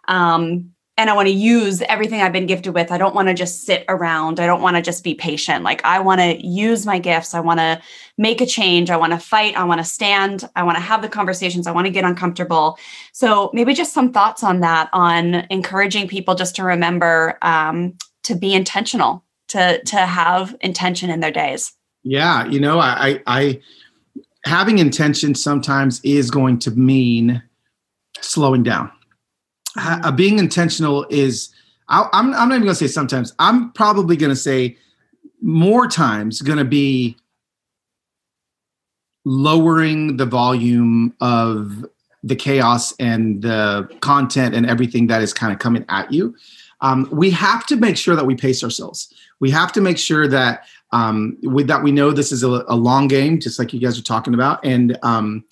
[0.08, 2.90] Um, and I want to use everything I've been gifted with.
[2.90, 4.40] I don't want to just sit around.
[4.40, 5.64] I don't want to just be patient.
[5.64, 7.34] Like I want to use my gifts.
[7.34, 7.80] I want to
[8.16, 8.90] make a change.
[8.90, 9.54] I want to fight.
[9.54, 10.48] I want to stand.
[10.56, 11.66] I want to have the conversations.
[11.66, 12.78] I want to get uncomfortable.
[13.12, 18.34] So maybe just some thoughts on that, on encouraging people just to remember um, to
[18.34, 21.74] be intentional, to to have intention in their days.
[22.02, 23.60] Yeah, you know, I, I
[24.44, 27.42] having intention sometimes is going to mean
[28.20, 28.90] slowing down.
[29.76, 31.52] Uh, being intentional is
[31.88, 33.34] I, am I'm, I'm not even going to say sometimes.
[33.38, 34.76] I'm probably going to say
[35.42, 37.16] more times going to be
[39.24, 41.84] lowering the volume of
[42.22, 46.34] the chaos and the content and everything that is kind of coming at you.
[46.80, 49.12] Um, we have to make sure that we pace ourselves.
[49.38, 52.76] We have to make sure that um, with that we know this is a, a,
[52.76, 54.64] long game just like you guys are talking about.
[54.64, 55.44] And um,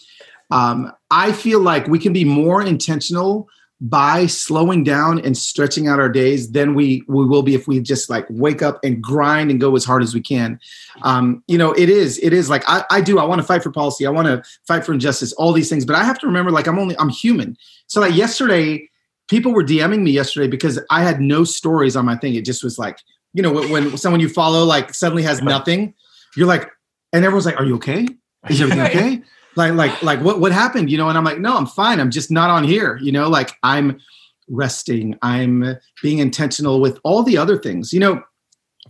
[0.51, 3.46] um i feel like we can be more intentional
[3.81, 7.79] by slowing down and stretching out our days than we we will be if we
[7.81, 10.59] just like wake up and grind and go as hard as we can.
[11.03, 13.62] Um, you know it is it is like i, I do i want to fight
[13.62, 16.27] for policy i want to fight for injustice all these things but i have to
[16.27, 17.57] remember like i'm only i'm human.
[17.87, 18.88] So like yesterday
[19.29, 22.35] people were DMing me yesterday because I had no stories on my thing.
[22.35, 22.98] It just was like,
[23.34, 25.94] you know, when, when someone you follow like suddenly has nothing,
[26.36, 26.70] you're like,
[27.12, 28.06] and everyone's like, "Are you okay?
[28.48, 29.22] Is everything okay?"
[29.56, 30.90] like, like, like, what what happened?
[30.90, 32.00] You know, and I'm like, "No, I'm fine.
[32.00, 34.00] I'm just not on here." You know, like I'm
[34.48, 35.16] resting.
[35.22, 37.92] I'm being intentional with all the other things.
[37.92, 38.22] You know,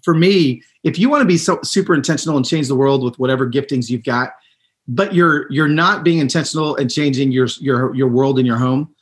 [0.03, 3.19] for me, if you want to be so super intentional and change the world with
[3.19, 4.33] whatever giftings you've got,
[4.87, 8.95] but you're you're not being intentional and changing your your your world in your home.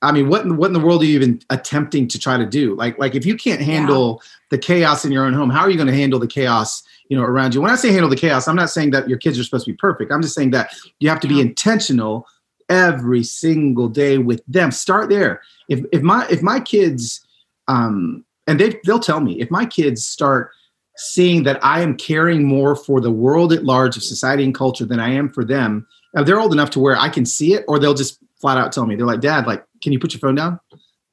[0.00, 2.46] I mean, what in, what in the world are you even attempting to try to
[2.46, 2.74] do?
[2.76, 4.28] Like like if you can't handle yeah.
[4.50, 7.16] the chaos in your own home, how are you going to handle the chaos you
[7.16, 7.60] know around you?
[7.60, 9.72] When I say handle the chaos, I'm not saying that your kids are supposed to
[9.72, 10.12] be perfect.
[10.12, 12.26] I'm just saying that you have to be intentional
[12.68, 14.70] every single day with them.
[14.70, 15.42] Start there.
[15.68, 17.26] If if my if my kids
[17.66, 20.52] um and they they'll tell me if my kids start
[20.96, 24.84] seeing that I am caring more for the world at large of society and culture
[24.84, 25.86] than I am for them.
[26.12, 28.86] They're old enough to where I can see it, or they'll just flat out tell
[28.86, 28.96] me.
[28.96, 30.60] They're like, "Dad, like, can you put your phone down?"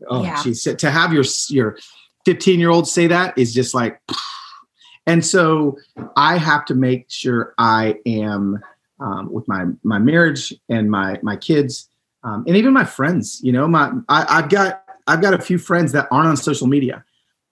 [0.09, 0.41] Oh, yeah.
[0.43, 0.63] geez.
[0.63, 1.77] to have your your
[2.25, 3.99] 15 year old say that is just like,
[5.07, 5.77] and so
[6.15, 8.59] I have to make sure I am
[8.99, 11.89] um, with my my marriage and my my kids
[12.23, 13.39] um, and even my friends.
[13.43, 16.67] You know, my I, I've got I've got a few friends that aren't on social
[16.67, 17.05] media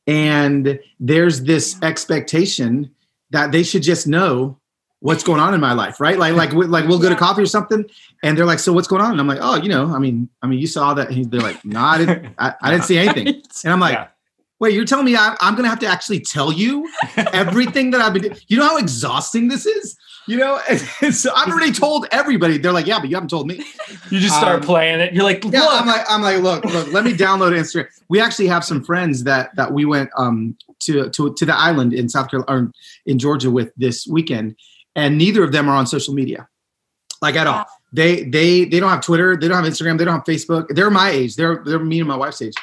[0.07, 2.91] and there's this expectation
[3.31, 4.59] that they should just know
[5.03, 7.45] what's going on in my life right like like like we'll go to coffee or
[7.45, 7.85] something
[8.23, 10.29] and they're like so what's going on and i'm like oh you know i mean
[10.41, 12.97] i mean you saw that And they're like no I didn't, I, I didn't see
[12.97, 14.07] anything and i'm like yeah.
[14.59, 18.13] wait you're telling me I, i'm gonna have to actually tell you everything that i've
[18.13, 20.59] been doing you know how exhausting this is you know,
[21.11, 22.57] so I've already told everybody.
[22.57, 23.63] They're like, yeah, but you haven't told me.
[24.09, 25.13] You just start um, playing it.
[25.13, 25.53] You're like, look.
[25.53, 26.91] Yeah, I'm like, I'm like, look, look.
[26.93, 27.87] Let me download Instagram.
[28.07, 31.93] We actually have some friends that that we went um to to to the island
[31.93, 32.71] in South Carolina or
[33.05, 34.55] in Georgia with this weekend,
[34.95, 36.47] and neither of them are on social media,
[37.21, 37.65] like at all.
[37.91, 39.37] They they they don't have Twitter.
[39.37, 39.97] They don't have Instagram.
[39.97, 40.67] They don't have Facebook.
[40.69, 41.35] They're my age.
[41.35, 42.55] They're they're me and my wife's age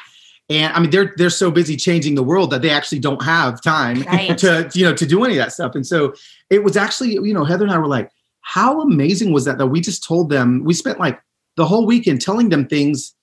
[0.50, 3.62] and I mean they're they're so busy changing the world that they actually don't have
[3.62, 4.36] time right.
[4.38, 5.74] to you know to do any of that stuff.
[5.74, 6.12] And so
[6.50, 9.68] it was actually you know Heather and I were like, how amazing was that that
[9.68, 11.20] we just told them we spent like
[11.56, 13.14] the whole weekend telling them things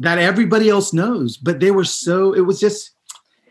[0.00, 2.90] that everybody else knows, but they were so it was just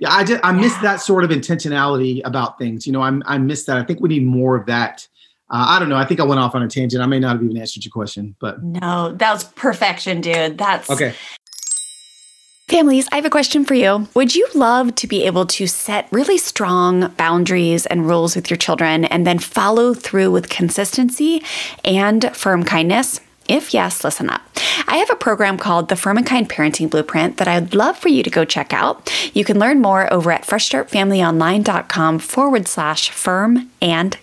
[0.04, 0.62] yeah I just I yeah.
[0.62, 2.86] missed that sort of intentionality about things.
[2.86, 3.78] You know I'm, I missed that.
[3.78, 5.08] I think we need more of that.
[5.50, 5.96] Uh, I don't know.
[5.96, 7.02] I think I went off on a tangent.
[7.02, 10.58] I may not have even answered your question, but no, that was perfection, dude.
[10.58, 11.14] That's okay.
[12.70, 14.08] Families, I have a question for you.
[14.16, 18.58] Would you love to be able to set really strong boundaries and rules with your
[18.58, 21.44] children and then follow through with consistency
[21.86, 23.20] and firm kindness?
[23.48, 24.42] If yes, listen up.
[24.88, 28.10] I have a program called the Firm and Kind Parenting Blueprint that I'd love for
[28.10, 29.12] you to go check out.
[29.34, 34.18] You can learn more over at freshstartfamilyonline.com forward slash firm and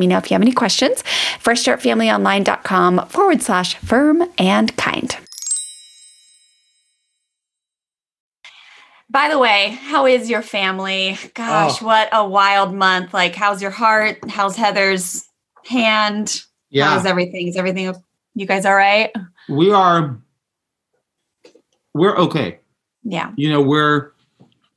[0.00, 1.02] me know if you have any questions.
[1.42, 5.16] FreshStartFamilyOnline.com forward slash firm and kind.
[9.10, 11.18] By the way, how is your family?
[11.34, 11.86] Gosh, oh.
[11.86, 13.12] what a wild month.
[13.12, 14.18] Like, how's your heart?
[14.28, 15.28] How's Heather's
[15.64, 16.42] hand?
[16.70, 16.90] Yeah.
[16.90, 17.48] How's everything?
[17.48, 17.92] Is everything,
[18.34, 19.10] you guys all right?
[19.48, 20.22] We are,
[21.92, 22.60] we're okay.
[23.02, 23.32] Yeah.
[23.36, 24.12] You know, we're,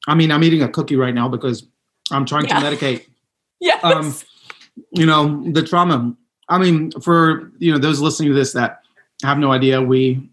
[0.08, 1.68] I mean, I'm eating a cookie right now because
[2.10, 2.60] I'm trying yeah.
[2.60, 3.06] to medicate.
[3.60, 3.84] yes.
[3.84, 4.16] Um,
[4.92, 6.16] you know, the trauma.
[6.50, 8.82] I mean, for, you know, those listening to this that
[9.24, 10.30] have no idea, we,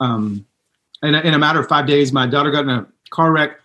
[0.00, 0.44] um,
[1.02, 3.58] in a, in a matter of five days, my daughter got in a car wreck.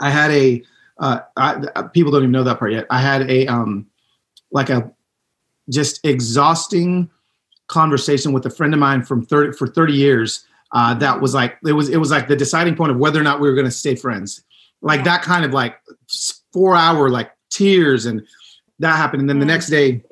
[0.00, 0.62] I had a,
[0.98, 2.86] uh, I, people don't even know that part yet.
[2.90, 3.86] I had a, um,
[4.50, 4.90] like a
[5.70, 7.10] just exhausting
[7.66, 10.44] conversation with a friend of mine from 30 for 30 years.
[10.72, 13.22] Uh, that was like, it was, it was like the deciding point of whether or
[13.22, 14.42] not we were going to stay friends.
[14.80, 15.76] Like that kind of like
[16.52, 18.22] four hour, like tears and
[18.82, 19.22] that happened.
[19.22, 20.02] And then the next day,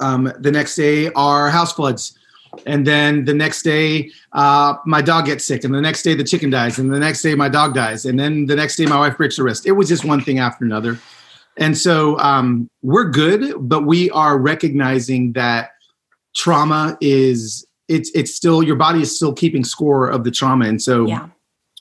[0.00, 2.16] um, the next day our house floods.
[2.66, 5.64] And then the next day uh, my dog gets sick.
[5.64, 6.78] And the next day the chicken dies.
[6.78, 8.04] And the next day my dog dies.
[8.04, 9.66] And then the next day my wife breaks her wrist.
[9.66, 10.98] It was just one thing after another.
[11.56, 15.70] And so um, we're good but we are recognizing that
[16.34, 20.66] trauma is it's it's still your body is still keeping score of the trauma.
[20.66, 21.28] And so yeah.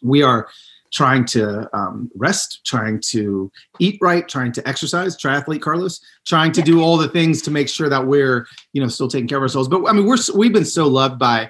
[0.01, 0.47] we are
[0.91, 6.61] trying to um, rest, trying to eat right, trying to exercise, triathlete Carlos, trying to
[6.61, 6.65] yeah.
[6.65, 9.43] do all the things to make sure that we're, you know, still taking care of
[9.43, 9.67] ourselves.
[9.67, 11.49] But I mean, we're we've been so loved by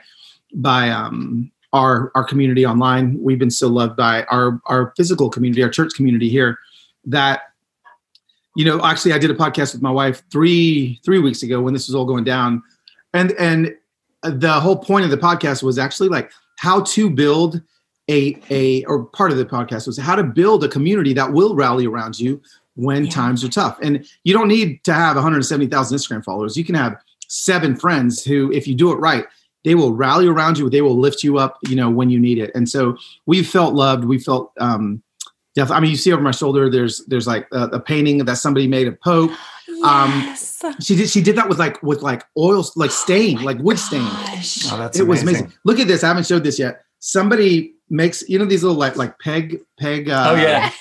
[0.54, 3.18] by um, our our community online.
[3.22, 6.58] We've been so loved by our our physical community, our church community here,
[7.06, 7.42] that
[8.56, 11.74] you know, actually, I did a podcast with my wife three three weeks ago when
[11.74, 12.62] this was all going down,
[13.14, 13.76] and and
[14.24, 17.62] the whole point of the podcast was actually like how to build
[18.12, 21.56] a a or part of the podcast was how to build a community that will
[21.56, 22.42] rally around you
[22.76, 23.12] when yeah.
[23.12, 23.78] times are tough.
[23.82, 26.58] And you don't need to have 170,000 Instagram followers.
[26.58, 26.96] You can have
[27.28, 29.26] seven friends who, if you do it right,
[29.64, 30.70] they will rally around you.
[30.70, 32.52] They will lift you up, you know, when you need it.
[32.56, 34.06] And so we felt loved.
[34.06, 35.04] We felt, um,
[35.54, 35.78] definitely.
[35.78, 38.68] I mean, you see over my shoulder, there's, there's like a, a painting that somebody
[38.68, 39.32] made of Pope.
[39.84, 40.64] Um, yes.
[40.64, 43.78] Um, she did, she did that with like, with like oil, like stain, like wood
[43.80, 44.02] stain.
[44.02, 45.08] Oh, that's it amazing.
[45.08, 45.54] was amazing.
[45.64, 46.04] Look at this.
[46.04, 46.84] I haven't showed this yet.
[47.00, 50.10] Somebody makes you know these little like like peg peg.
[50.10, 50.72] Uh, oh yeah.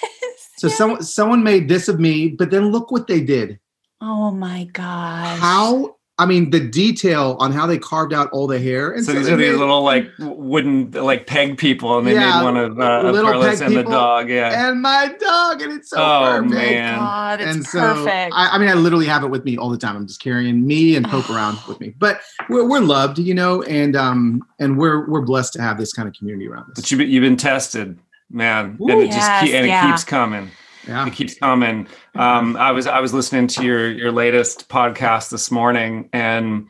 [0.57, 0.75] So yeah.
[0.75, 3.59] someone someone made this of me, but then look what they did.
[4.01, 5.39] Oh my gosh!
[5.39, 8.91] How I mean, the detail on how they carved out all the hair.
[8.91, 12.37] And so, so these are these little like wooden like peg people, and they yeah,
[12.37, 14.29] made one of, uh, of Carlos and the dog.
[14.29, 16.55] Yeah, and my dog, and it's so oh, perfect.
[16.55, 16.99] Man.
[16.99, 18.35] God, it's and so perfect.
[18.37, 19.97] I, I, mean, I literally have it with me all the time.
[19.97, 21.95] I'm just carrying me and Pope around with me.
[21.99, 25.95] But we're, we're loved, you know, and um and we're we're blessed to have this
[25.95, 26.73] kind of community around us.
[26.75, 27.99] But you you've been tested,
[28.31, 29.89] man, Ooh, and it yes, just keep, and yeah.
[29.89, 30.51] it keeps coming.
[30.87, 31.07] Yeah.
[31.07, 31.87] It keeps coming.
[32.15, 36.69] Um, I was I was listening to your your latest podcast this morning, and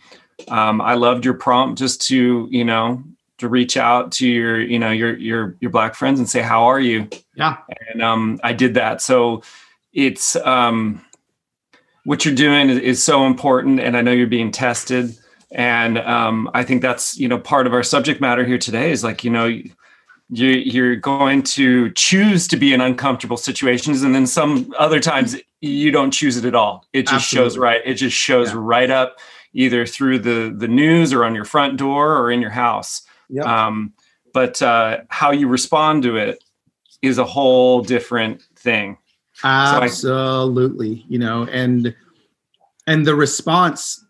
[0.49, 3.03] um, I loved your prompt just to you know
[3.39, 6.65] to reach out to your you know your your your black friends and say how
[6.65, 7.09] are you?
[7.35, 7.57] Yeah,
[7.91, 9.01] and um, I did that.
[9.01, 9.43] So
[9.93, 11.05] it's um,
[12.05, 15.17] what you're doing is, is so important, and I know you're being tested.
[15.53, 19.03] And um, I think that's you know part of our subject matter here today is
[19.03, 19.61] like you know
[20.31, 25.37] you, you're going to choose to be in uncomfortable situations and then some other times
[25.61, 27.51] you don't choose it at all it just Absolutely.
[27.51, 28.59] shows right it just shows yeah.
[28.59, 29.19] right up
[29.53, 33.45] either through the the news or on your front door or in your house yep.
[33.45, 33.93] um,
[34.33, 36.43] but uh, how you respond to it
[37.03, 38.97] is a whole different thing
[39.43, 41.95] absolutely so I, you know and
[42.87, 44.05] and the response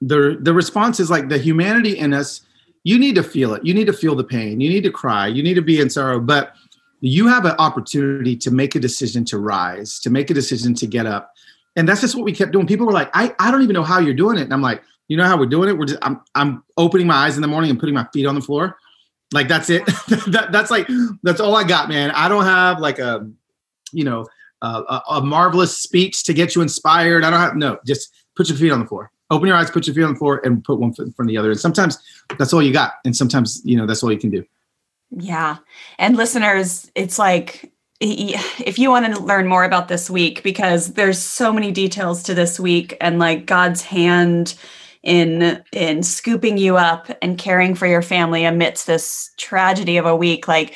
[0.00, 2.42] the the response is like the humanity in us
[2.84, 3.64] you need to feel it.
[3.64, 4.60] You need to feel the pain.
[4.60, 5.26] You need to cry.
[5.26, 6.20] You need to be in sorrow.
[6.20, 6.54] But
[7.00, 10.86] you have an opportunity to make a decision to rise, to make a decision to
[10.86, 11.32] get up.
[11.76, 12.66] And that's just what we kept doing.
[12.66, 14.42] People were like, I, I don't even know how you're doing it.
[14.42, 15.76] And I'm like, you know how we're doing it?
[15.76, 18.36] We're just I'm I'm opening my eyes in the morning and putting my feet on
[18.36, 18.78] the floor.
[19.32, 19.84] Like that's it.
[20.28, 20.88] that, that's like
[21.24, 22.12] that's all I got, man.
[22.12, 23.28] I don't have like a
[23.92, 24.26] you know
[24.62, 27.24] a, a marvelous speech to get you inspired.
[27.24, 29.86] I don't have no, just put your feet on the floor open your eyes, put
[29.86, 31.50] your feet on the floor, and put one foot in front of the other.
[31.50, 31.98] And sometimes
[32.38, 34.44] that's all you got, and sometimes you know that's all you can do.
[35.10, 35.56] Yeah,
[35.98, 41.18] and listeners, it's like if you want to learn more about this week because there's
[41.18, 44.54] so many details to this week and like God's hand
[45.02, 50.16] in in scooping you up and caring for your family amidst this tragedy of a
[50.16, 50.74] week like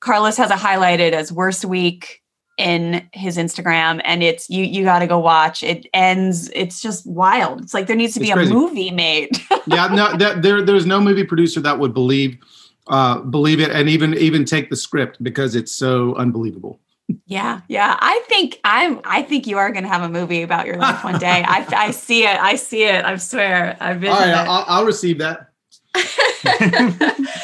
[0.00, 2.22] Carlos has it highlighted as worst week
[2.56, 5.62] in his Instagram and it's you you got to go watch.
[5.62, 7.60] It ends it's just wild.
[7.60, 9.30] It's like there needs to be a movie made.
[9.68, 12.38] Yeah no that, there there's no movie producer that would believe
[12.86, 16.78] uh believe it and even even take the script because it's so unbelievable.
[17.26, 17.96] Yeah yeah.
[18.00, 21.02] I think i'm i think you are going to have a movie about your life
[21.02, 21.44] one day.
[21.46, 23.76] I i see it i see it i swear.
[23.80, 25.50] I've been all right I'll, I'll receive that.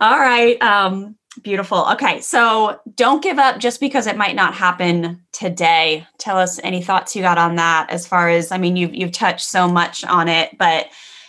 [0.00, 1.86] All right um Beautiful.
[1.92, 6.04] Okay, so don't give up just because it might not happen today.
[6.18, 7.88] Tell us any thoughts you got on that.
[7.88, 10.88] As far as I mean, you've you've touched so much on it, but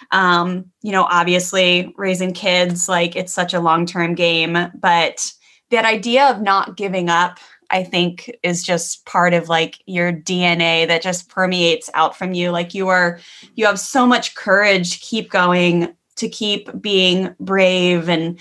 [0.10, 5.32] um, you know, obviously raising kids like it's such a long term game, but
[5.70, 7.38] that idea of not giving up
[7.70, 12.50] I think is just part of like your DNA that just permeates out from you.
[12.50, 13.20] Like you are,
[13.54, 18.10] you have so much courage to keep going, to keep being brave.
[18.10, 18.40] And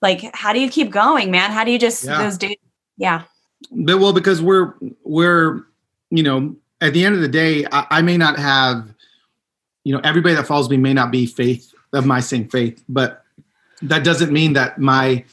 [0.00, 1.50] like, how do you keep going, man?
[1.50, 2.22] How do you just, yeah.
[2.22, 2.56] those days?
[2.96, 3.22] Yeah.
[3.70, 4.74] But well, because we're,
[5.04, 5.62] we're,
[6.10, 8.94] you know, at the end of the day, I, I may not have,
[9.84, 13.24] you know, everybody that follows me may not be faith of my same faith, but
[13.82, 15.24] that doesn't mean that my,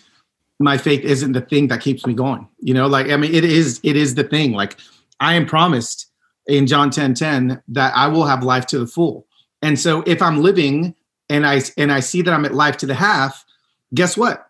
[0.59, 2.47] my faith isn't the thing that keeps me going.
[2.59, 4.53] You know, like I mean, it is it is the thing.
[4.53, 4.77] Like
[5.19, 6.07] I am promised
[6.47, 9.27] in John 10 10 that I will have life to the full.
[9.61, 10.95] And so if I'm living
[11.29, 13.45] and I and I see that I'm at life to the half,
[13.93, 14.47] guess what?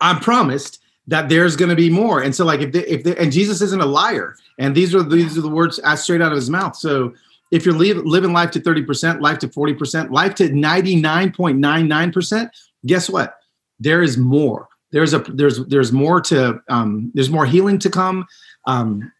[0.00, 2.22] I'm promised that there's going to be more.
[2.22, 5.02] And so like if they, if they, and Jesus isn't a liar, and these are
[5.02, 6.76] these are the words straight out of his mouth.
[6.76, 7.14] So
[7.50, 12.50] if you're leave, living life to 30%, life to 40%, life to 99.99%,
[12.86, 13.40] guess what?
[13.80, 18.26] There is more there's a there's there's more to um, there's more healing to come
[18.66, 19.10] um,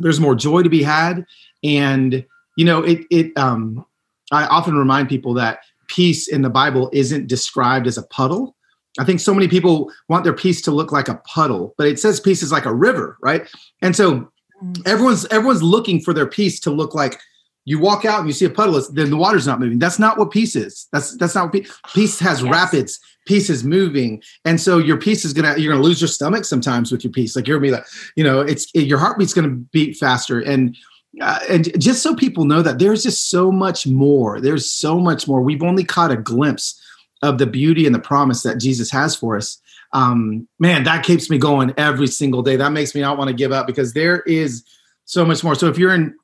[0.00, 1.24] there's more joy to be had
[1.62, 2.24] and
[2.56, 3.84] you know it it um,
[4.32, 8.56] i often remind people that peace in the bible isn't described as a puddle
[8.98, 11.98] i think so many people want their piece to look like a puddle but it
[11.98, 13.48] says peace is like a river right
[13.82, 14.30] and so
[14.62, 14.86] mm.
[14.86, 17.18] everyone's everyone's looking for their piece to look like
[17.68, 19.78] you walk out and you see a puddle, then the water's not moving.
[19.78, 20.88] That's not what peace is.
[20.90, 21.80] That's that's not what peace.
[21.92, 22.50] Peace has yes.
[22.50, 22.98] rapids.
[23.26, 26.90] Peace is moving, and so your peace is gonna you're gonna lose your stomach sometimes
[26.90, 27.36] with your peace.
[27.36, 27.84] Like you're gonna be like,
[28.16, 30.74] you know, it's it, your heartbeat's gonna beat faster, and
[31.20, 34.40] uh, and just so people know that there's just so much more.
[34.40, 35.42] There's so much more.
[35.42, 36.82] We've only caught a glimpse
[37.22, 39.60] of the beauty and the promise that Jesus has for us.
[39.92, 42.56] Um, man, that keeps me going every single day.
[42.56, 44.64] That makes me not want to give up because there is
[45.04, 45.54] so much more.
[45.54, 46.14] So if you're in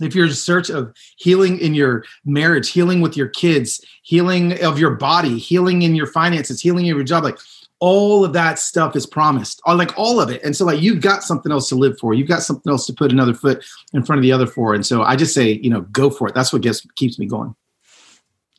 [0.00, 4.76] if you're in search of healing in your marriage, healing with your kids, healing of
[4.76, 7.38] your body, healing in your finances, healing in your job, like
[7.78, 10.42] all of that stuff is promised, like all of it.
[10.42, 12.14] And so, like, you've got something else to live for.
[12.14, 14.74] You've got something else to put another foot in front of the other for.
[14.74, 16.34] And so, I just say, you know, go for it.
[16.34, 17.54] That's what gets keeps me going.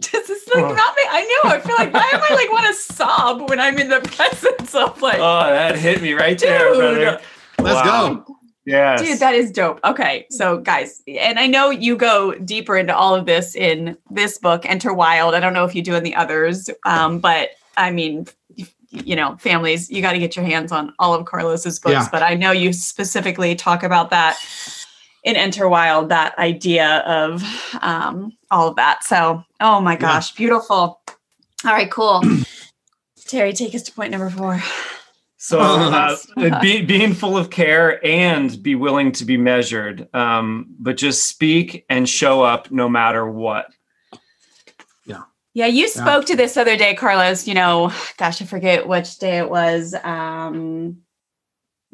[0.11, 0.73] This is like oh.
[0.73, 1.05] nothing.
[1.09, 1.51] I know.
[1.51, 4.75] I feel like why am I like want to sob when I'm in the presence
[4.75, 5.19] of like?
[5.19, 6.49] Oh, that hit me right dude.
[6.49, 7.21] there, brother.
[7.59, 8.13] Let's wow.
[8.25, 8.37] go.
[8.65, 8.97] Yeah.
[8.97, 9.79] Dude, that is dope.
[9.83, 10.25] Okay.
[10.31, 14.65] So, guys, and I know you go deeper into all of this in this book,
[14.65, 15.35] Enter Wild.
[15.35, 18.25] I don't know if you do in the others, um, but I mean,
[18.89, 21.93] you know, families, you got to get your hands on all of Carlos's books.
[21.93, 22.09] Yeah.
[22.11, 24.37] But I know you specifically talk about that
[25.25, 27.43] in Enter Wild, that idea of
[27.81, 29.03] um, all of that.
[29.03, 30.37] So, oh my gosh, yeah.
[30.37, 31.01] beautiful.
[31.65, 32.23] All right, cool.
[33.27, 34.61] Terry, take us to point number four.
[35.37, 36.15] So uh,
[36.59, 41.85] be, being full of care and be willing to be measured, um, but just speak
[41.89, 43.67] and show up no matter what.
[45.05, 45.23] Yeah.
[45.53, 46.33] Yeah, you spoke yeah.
[46.33, 47.47] to this other day, Carlos.
[47.47, 49.93] You know, gosh, I forget which day it was.
[50.03, 51.04] Um,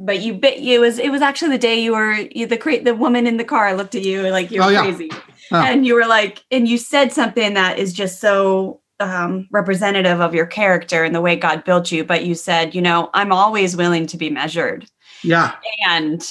[0.06, 2.84] but you bit it was it was actually the day you were you, the cra-
[2.84, 4.84] the woman in the car looked at you like you're oh, yeah.
[4.84, 5.12] crazy,
[5.52, 10.34] and you were like, and you said something that is just so um, representative of
[10.34, 13.76] your character and the way God built you, but you said, you know, I'm always
[13.76, 14.88] willing to be measured.
[15.24, 15.56] Yeah.
[15.88, 16.22] And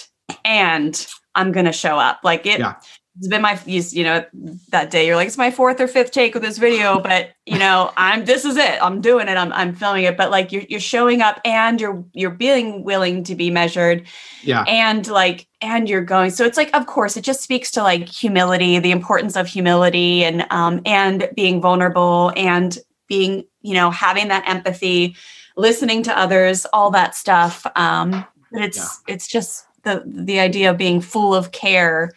[0.45, 2.21] and I'm gonna show up.
[2.23, 2.75] Like it yeah.
[3.21, 4.25] It's been my you know,
[4.71, 7.59] that day you're like, it's my fourth or fifth take with this video, but you
[7.59, 8.83] know, I'm this is it.
[8.83, 9.37] I'm doing it.
[9.37, 10.16] I'm I'm filming it.
[10.16, 14.07] But like you're you're showing up and you're you're being willing to be measured.
[14.43, 14.62] Yeah.
[14.62, 18.09] And like and you're going so it's like of course it just speaks to like
[18.09, 24.29] humility the importance of humility and um and being vulnerable and being you know having
[24.29, 25.14] that empathy
[25.59, 29.14] listening to others all that stuff um but it's yeah.
[29.14, 32.11] it's just the the idea of being full of care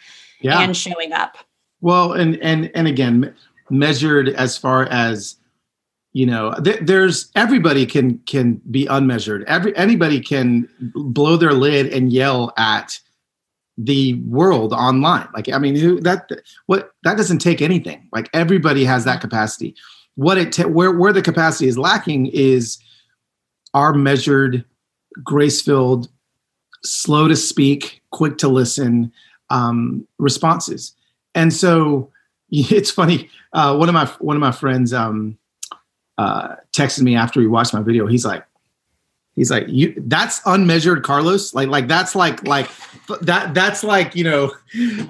[0.44, 0.60] yeah.
[0.60, 1.36] and showing up
[1.80, 3.34] well and and and again
[3.70, 5.36] measured as far as
[6.12, 11.92] you know th- there's everybody can can be unmeasured every anybody can blow their lid
[11.92, 12.98] and yell at
[13.76, 15.28] the world online.
[15.34, 16.30] Like, I mean, who that
[16.66, 18.08] what that doesn't take anything.
[18.12, 19.74] Like everybody has that capacity.
[20.14, 22.78] What it ta- where where the capacity is lacking is
[23.72, 24.64] our measured,
[25.24, 26.08] grace filled,
[26.84, 29.12] slow to speak, quick to listen
[29.54, 30.94] um, responses.
[31.34, 32.10] And so
[32.50, 33.30] it's funny.
[33.52, 35.38] Uh, one of my one of my friends um,
[36.18, 38.06] uh, texted me after he watched my video.
[38.06, 38.44] He's like,
[39.34, 42.70] he's like you that's unmeasured carlos like like that's like like
[43.20, 44.52] that that's like you know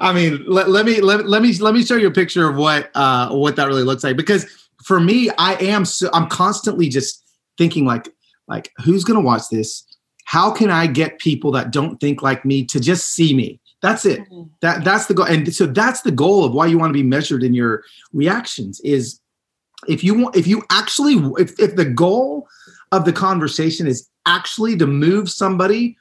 [0.01, 2.57] i mean let, let me let, let me let me show you a picture of
[2.57, 4.47] what uh what that really looks like because
[4.83, 7.23] for me i am so i'm constantly just
[7.59, 8.09] thinking like
[8.49, 9.85] like who's gonna watch this
[10.25, 13.61] how can I get people that don't think like me to just see me?
[13.85, 14.21] That's it.
[14.31, 14.49] Mhm.
[14.63, 15.27] That that's the goal.
[15.27, 18.81] And so that's the goal of why you want to be measured in your reactions
[18.81, 19.21] is
[19.87, 22.49] if you want if you actually if, if the goal
[22.93, 25.99] of the conversation is actually to move somebody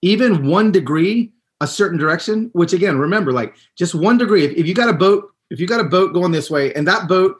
[0.00, 1.30] even one degree
[1.60, 4.44] a certain direction, which again, remember, like just one degree.
[4.44, 6.86] If, if you got a boat, if you got a boat going this way, and
[6.86, 7.36] that boat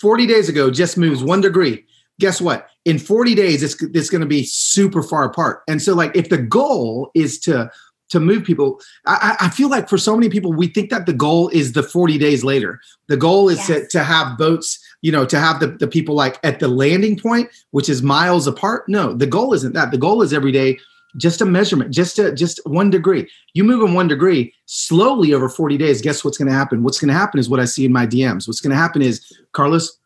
[0.00, 1.84] 40 days ago just moves one degree,
[2.20, 2.68] guess what?
[2.84, 5.62] In 40 days, it's it's going to be super far apart.
[5.68, 7.70] And so, like, if the goal is to
[8.10, 11.12] to move people, I, I feel like for so many people, we think that the
[11.12, 12.80] goal is the 40 days later.
[13.08, 16.38] The goal is to, to have boats, you know, to have the, the people like
[16.42, 18.88] at the landing point, which is miles apart.
[18.88, 19.90] No, the goal isn't that.
[19.90, 20.78] The goal is every day
[21.16, 23.28] just a measurement, just a just one degree.
[23.54, 26.02] You move in one degree slowly over 40 days.
[26.02, 26.82] Guess what's going to happen?
[26.82, 28.46] What's going to happen is what I see in my DMs.
[28.46, 29.98] What's going to happen is, Carlos,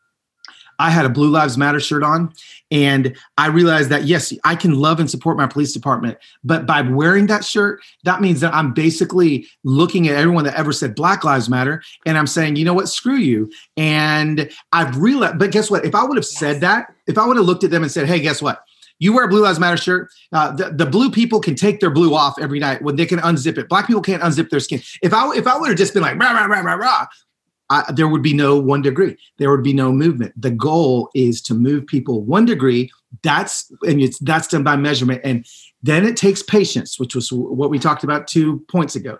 [0.82, 2.32] I had a Blue Lives Matter shirt on,
[2.72, 6.80] and I realized that yes, I can love and support my police department, but by
[6.80, 11.22] wearing that shirt, that means that I'm basically looking at everyone that ever said Black
[11.22, 13.48] Lives Matter, and I'm saying, you know what, screw you.
[13.76, 15.84] And I've realized, but guess what?
[15.84, 18.08] If I would have said that, if I would have looked at them and said,
[18.08, 18.64] hey, guess what?
[18.98, 20.10] You wear a Blue Lives Matter shirt.
[20.32, 23.20] Uh, the, the blue people can take their blue off every night when they can
[23.20, 23.68] unzip it.
[23.68, 24.80] Black people can't unzip their skin.
[25.00, 27.06] If I if I would have just been like rah rah rah rah rah,
[27.72, 29.16] I, there would be no one degree.
[29.38, 30.34] There would be no movement.
[30.40, 32.90] The goal is to move people one degree.
[33.22, 35.46] That's and it's that's done by measurement, and
[35.82, 39.18] then it takes patience, which was what we talked about two points ago.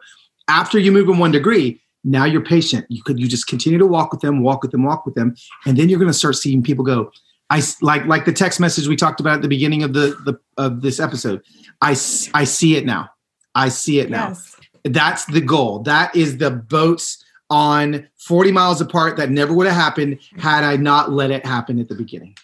[0.48, 2.84] After you move them one degree, now you're patient.
[2.90, 5.34] You could you just continue to walk with them, walk with them, walk with them,
[5.66, 7.11] and then you're going to start seeing people go.
[7.48, 10.38] I like like the text message we talked about at the beginning of the, the
[10.59, 11.42] of this episode.
[11.80, 11.90] I
[12.34, 13.09] I see it now.
[13.55, 14.57] I see it now Yes.
[14.84, 15.80] that's the goal.
[15.80, 17.21] That is the boats
[17.53, 21.78] on 40 miles apart that never would have happened had I not let it happen
[21.78, 22.34] at the beginning.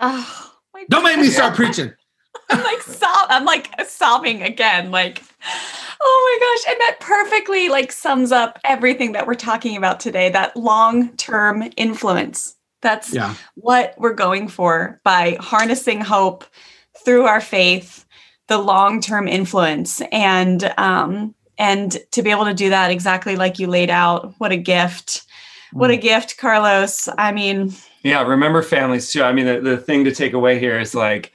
[0.00, 1.92] Oh, my Don't make me start preaching.
[2.50, 4.90] I'm like sob- I'm like sobbing again.
[4.90, 5.22] Like,
[6.02, 6.72] oh my gosh.
[6.74, 10.28] And that perfectly like sums up everything that we're talking about today.
[10.28, 12.56] That long-term influence.
[12.82, 13.34] That's Yeah.
[13.54, 16.44] what we're going for by harnessing hope
[17.04, 18.04] through our faith,
[18.48, 20.02] the long-term influence.
[20.10, 24.52] And um, and to be able to do that exactly like you laid out, what
[24.52, 25.24] a gift.
[25.72, 26.02] What a mm.
[26.02, 27.08] gift, Carlos.
[27.18, 29.24] I mean, Yeah, remember families too.
[29.24, 31.32] I mean, the, the thing to take away here is like,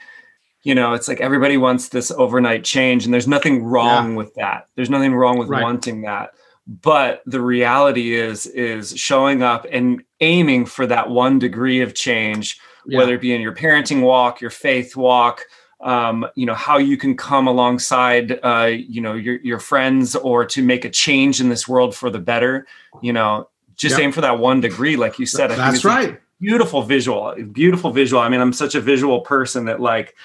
[0.63, 4.67] you know, it's like everybody wants this overnight change, and there's nothing wrong with that.
[4.75, 5.63] There's nothing wrong with Right.
[5.63, 6.31] wanting that.
[6.67, 12.59] But the reality is, is showing up and aiming for that one degree of change,
[12.85, 12.99] Yeah.
[12.99, 15.43] whether it be in your parenting walk, your faith walk,
[15.81, 20.45] um, you know, how you can come alongside, uh, you know, your your friends, or
[20.45, 22.67] to make a change in this world for the better.
[23.01, 24.03] You know, just Yep.
[24.03, 25.51] aim for that one degree, like you said.
[25.51, 26.19] I That's right.
[26.41, 30.15] beautiful visual beautiful visual i mean i'm such a visual person that like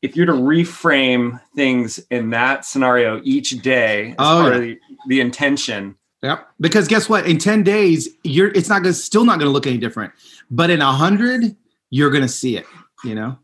[0.00, 4.56] if you're to reframe things in that scenario each day as Oh, part yeah.
[4.56, 4.78] of the,
[5.08, 6.48] the intention Yep.
[6.60, 7.26] Because guess what?
[7.26, 10.12] In 10 days, you're it's not gonna still not gonna look any different.
[10.50, 11.56] But in a hundred,
[11.90, 12.66] you're gonna see it,
[13.04, 13.38] you know?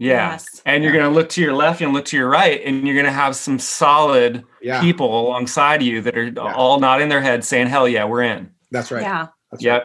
[0.00, 0.62] Yeah Yes.
[0.66, 2.94] and you're going to look to your left and look to your right and you're
[2.96, 4.80] going to have some solid Yeah.
[4.80, 8.90] people alongside you that are all nodding their heads saying hell yeah we're in That's
[8.90, 9.02] right.
[9.02, 9.28] yeah.
[9.52, 9.82] That's right.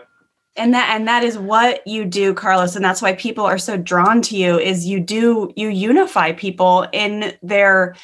[0.55, 3.76] and that and that is what you do carlos and that's why people are so
[3.78, 7.95] drawn to you is you do you unify people in their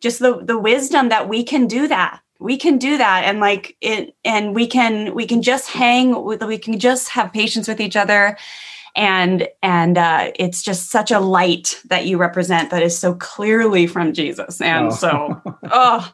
[0.00, 3.76] just the the wisdom that we can do that we can do that and like
[3.82, 7.80] it and we can we can just hang with we can just have patience with
[7.82, 8.38] each other
[8.96, 13.86] and and uh, it's just such a light that you represent that is so clearly
[13.86, 14.90] from jesus and Oh.
[14.90, 16.12] so oh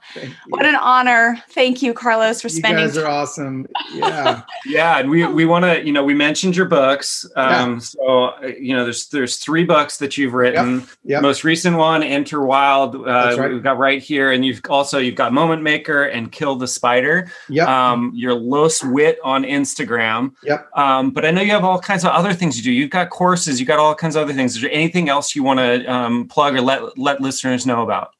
[0.48, 3.66] what an honor thank you carlos for you spending guys are awesome.
[3.92, 4.42] Yeah.
[4.66, 8.46] yeah and we we want to you know we mentioned your books um so uh,
[8.58, 11.22] you know there's there's three books that you've written Yep.
[11.22, 13.50] most recent one enter wild uh That's right.
[13.50, 17.30] we've got right here and you've also you've got moment maker and kill the spider
[17.48, 17.68] Yep.
[17.68, 20.68] um your los whit on instagram Yep.
[20.76, 23.08] um but i know you have all kinds of other things you do you've got
[23.10, 25.84] courses you've got all kinds of other things is there anything else you want to
[25.86, 28.10] um plug or let let listeners know about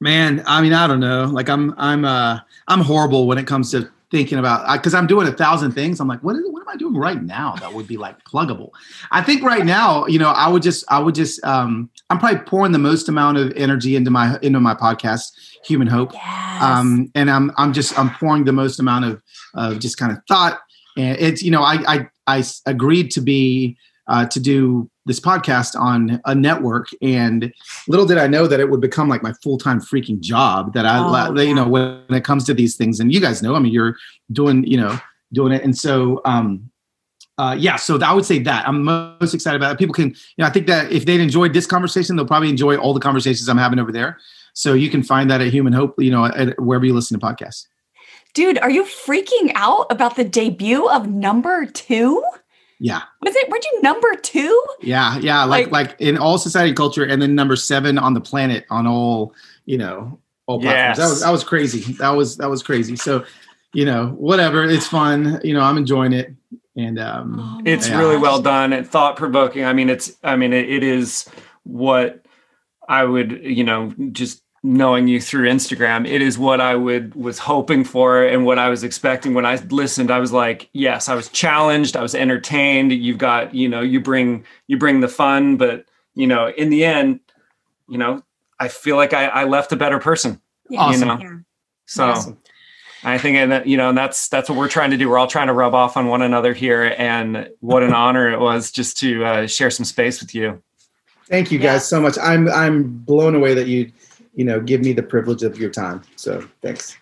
[0.00, 1.24] Man, I mean, I don't know.
[1.24, 5.26] Like I'm I'm uh I'm horrible when it comes to thinking about because I'm doing
[5.26, 6.00] a thousand things.
[6.00, 8.70] I'm like, what is what am I doing right now that would be like pluggable?
[9.10, 12.40] I think right now, you know, I would just I would just um I'm probably
[12.40, 15.32] pouring the most amount of energy into my into my podcast,
[15.64, 16.12] Human Hope.
[16.12, 16.62] yes.
[16.62, 19.22] Um and I'm I'm just I'm pouring the most amount of
[19.54, 20.60] of just kind of thought.
[20.98, 23.76] And it's you know, I I I agreed to be
[24.08, 27.52] uh to do this podcast on a network and
[27.88, 30.74] little did I know that it would become like my full time freaking job.
[30.74, 31.54] That I, Oh, you yeah.
[31.54, 33.96] know, when it comes to these things, and you guys know, I mean, you're
[34.32, 34.98] doing, you know,
[35.32, 36.70] doing it, and so, um,
[37.38, 39.78] uh, yeah, so I would say that I'm most excited about it.
[39.78, 42.76] People can, you know, I think that if they'd enjoyed this conversation, they'll probably enjoy
[42.76, 44.18] all the conversations I'm having over there.
[44.54, 47.24] So you can find that at Human Hope, you know, at wherever you listen to
[47.24, 47.66] podcasts.
[48.36, 52.22] Dude, are you freaking out about the debut of number two?
[52.78, 53.00] Yeah.
[53.22, 53.48] Was it?
[53.48, 54.62] Were you number two?
[54.82, 55.44] Yeah, yeah.
[55.44, 58.86] Like, like, like in all society culture, and then number seven on the planet on
[58.86, 59.34] all,
[59.64, 60.98] you know, all platforms.
[60.98, 60.98] Yes.
[60.98, 61.94] That was that was crazy.
[61.94, 62.94] That was that was crazy.
[62.96, 63.24] So,
[63.72, 64.64] you know, whatever.
[64.64, 65.40] It's fun.
[65.42, 66.34] You know, I'm enjoying it
[66.76, 67.98] and um, oh it's yeah.
[67.98, 69.64] really well done and thought provoking.
[69.64, 71.26] I mean, it's I mean it, it is
[71.62, 72.22] what
[72.86, 77.38] I would you know just knowing you through Instagram, it is what I would was
[77.38, 80.10] hoping for and what I was expecting when I listened.
[80.10, 82.92] I was like, yes, I was challenged, I was entertained.
[82.92, 86.84] You've got, you know, you bring you bring the fun, but you know, in the
[86.84, 87.20] end,
[87.88, 88.22] you know,
[88.58, 90.40] I feel like I, I left a better person.
[90.76, 91.00] Awesome.
[91.00, 91.18] You know?
[91.20, 91.38] Yeah.
[91.86, 92.38] So awesome.
[93.04, 95.08] I think, and that, you know, and that's that's what we're trying to do.
[95.08, 98.40] We're all trying to rub off on one another here, and what an honor it
[98.40, 100.60] was just to uh, share some space with you.
[101.28, 101.78] Thank you guys yeah.
[101.78, 102.18] so much.
[102.18, 103.92] I'm I'm blown away that you,
[104.36, 106.02] you know, give me the privilege of your time.
[106.14, 106.96] So thanks.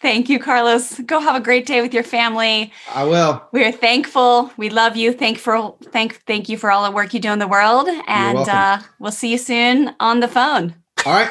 [0.00, 0.98] Thank you, Carlos.
[1.00, 2.72] Go have a great day with your family.
[2.92, 3.40] I will.
[3.52, 4.50] We are thankful.
[4.56, 5.12] We love you.
[5.12, 8.38] Thank for thank thank you for all the work you do in the world, and
[8.38, 10.74] uh, we'll see you soon on the phone.
[11.06, 11.30] All right.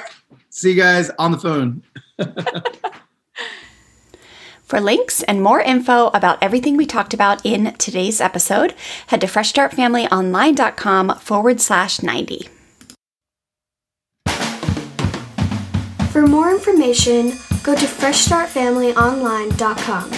[0.50, 1.84] See you guys on the phone.
[4.64, 8.74] For links and more info about everything we talked about in today's episode,
[9.08, 12.48] head to freshstartfamilyonline.com forward slash 90.
[16.12, 20.10] For more information, go to freshstartfamilyonline.com.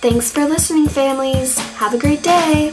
[0.00, 1.58] Thanks for listening, families.
[1.74, 2.72] Have a great day.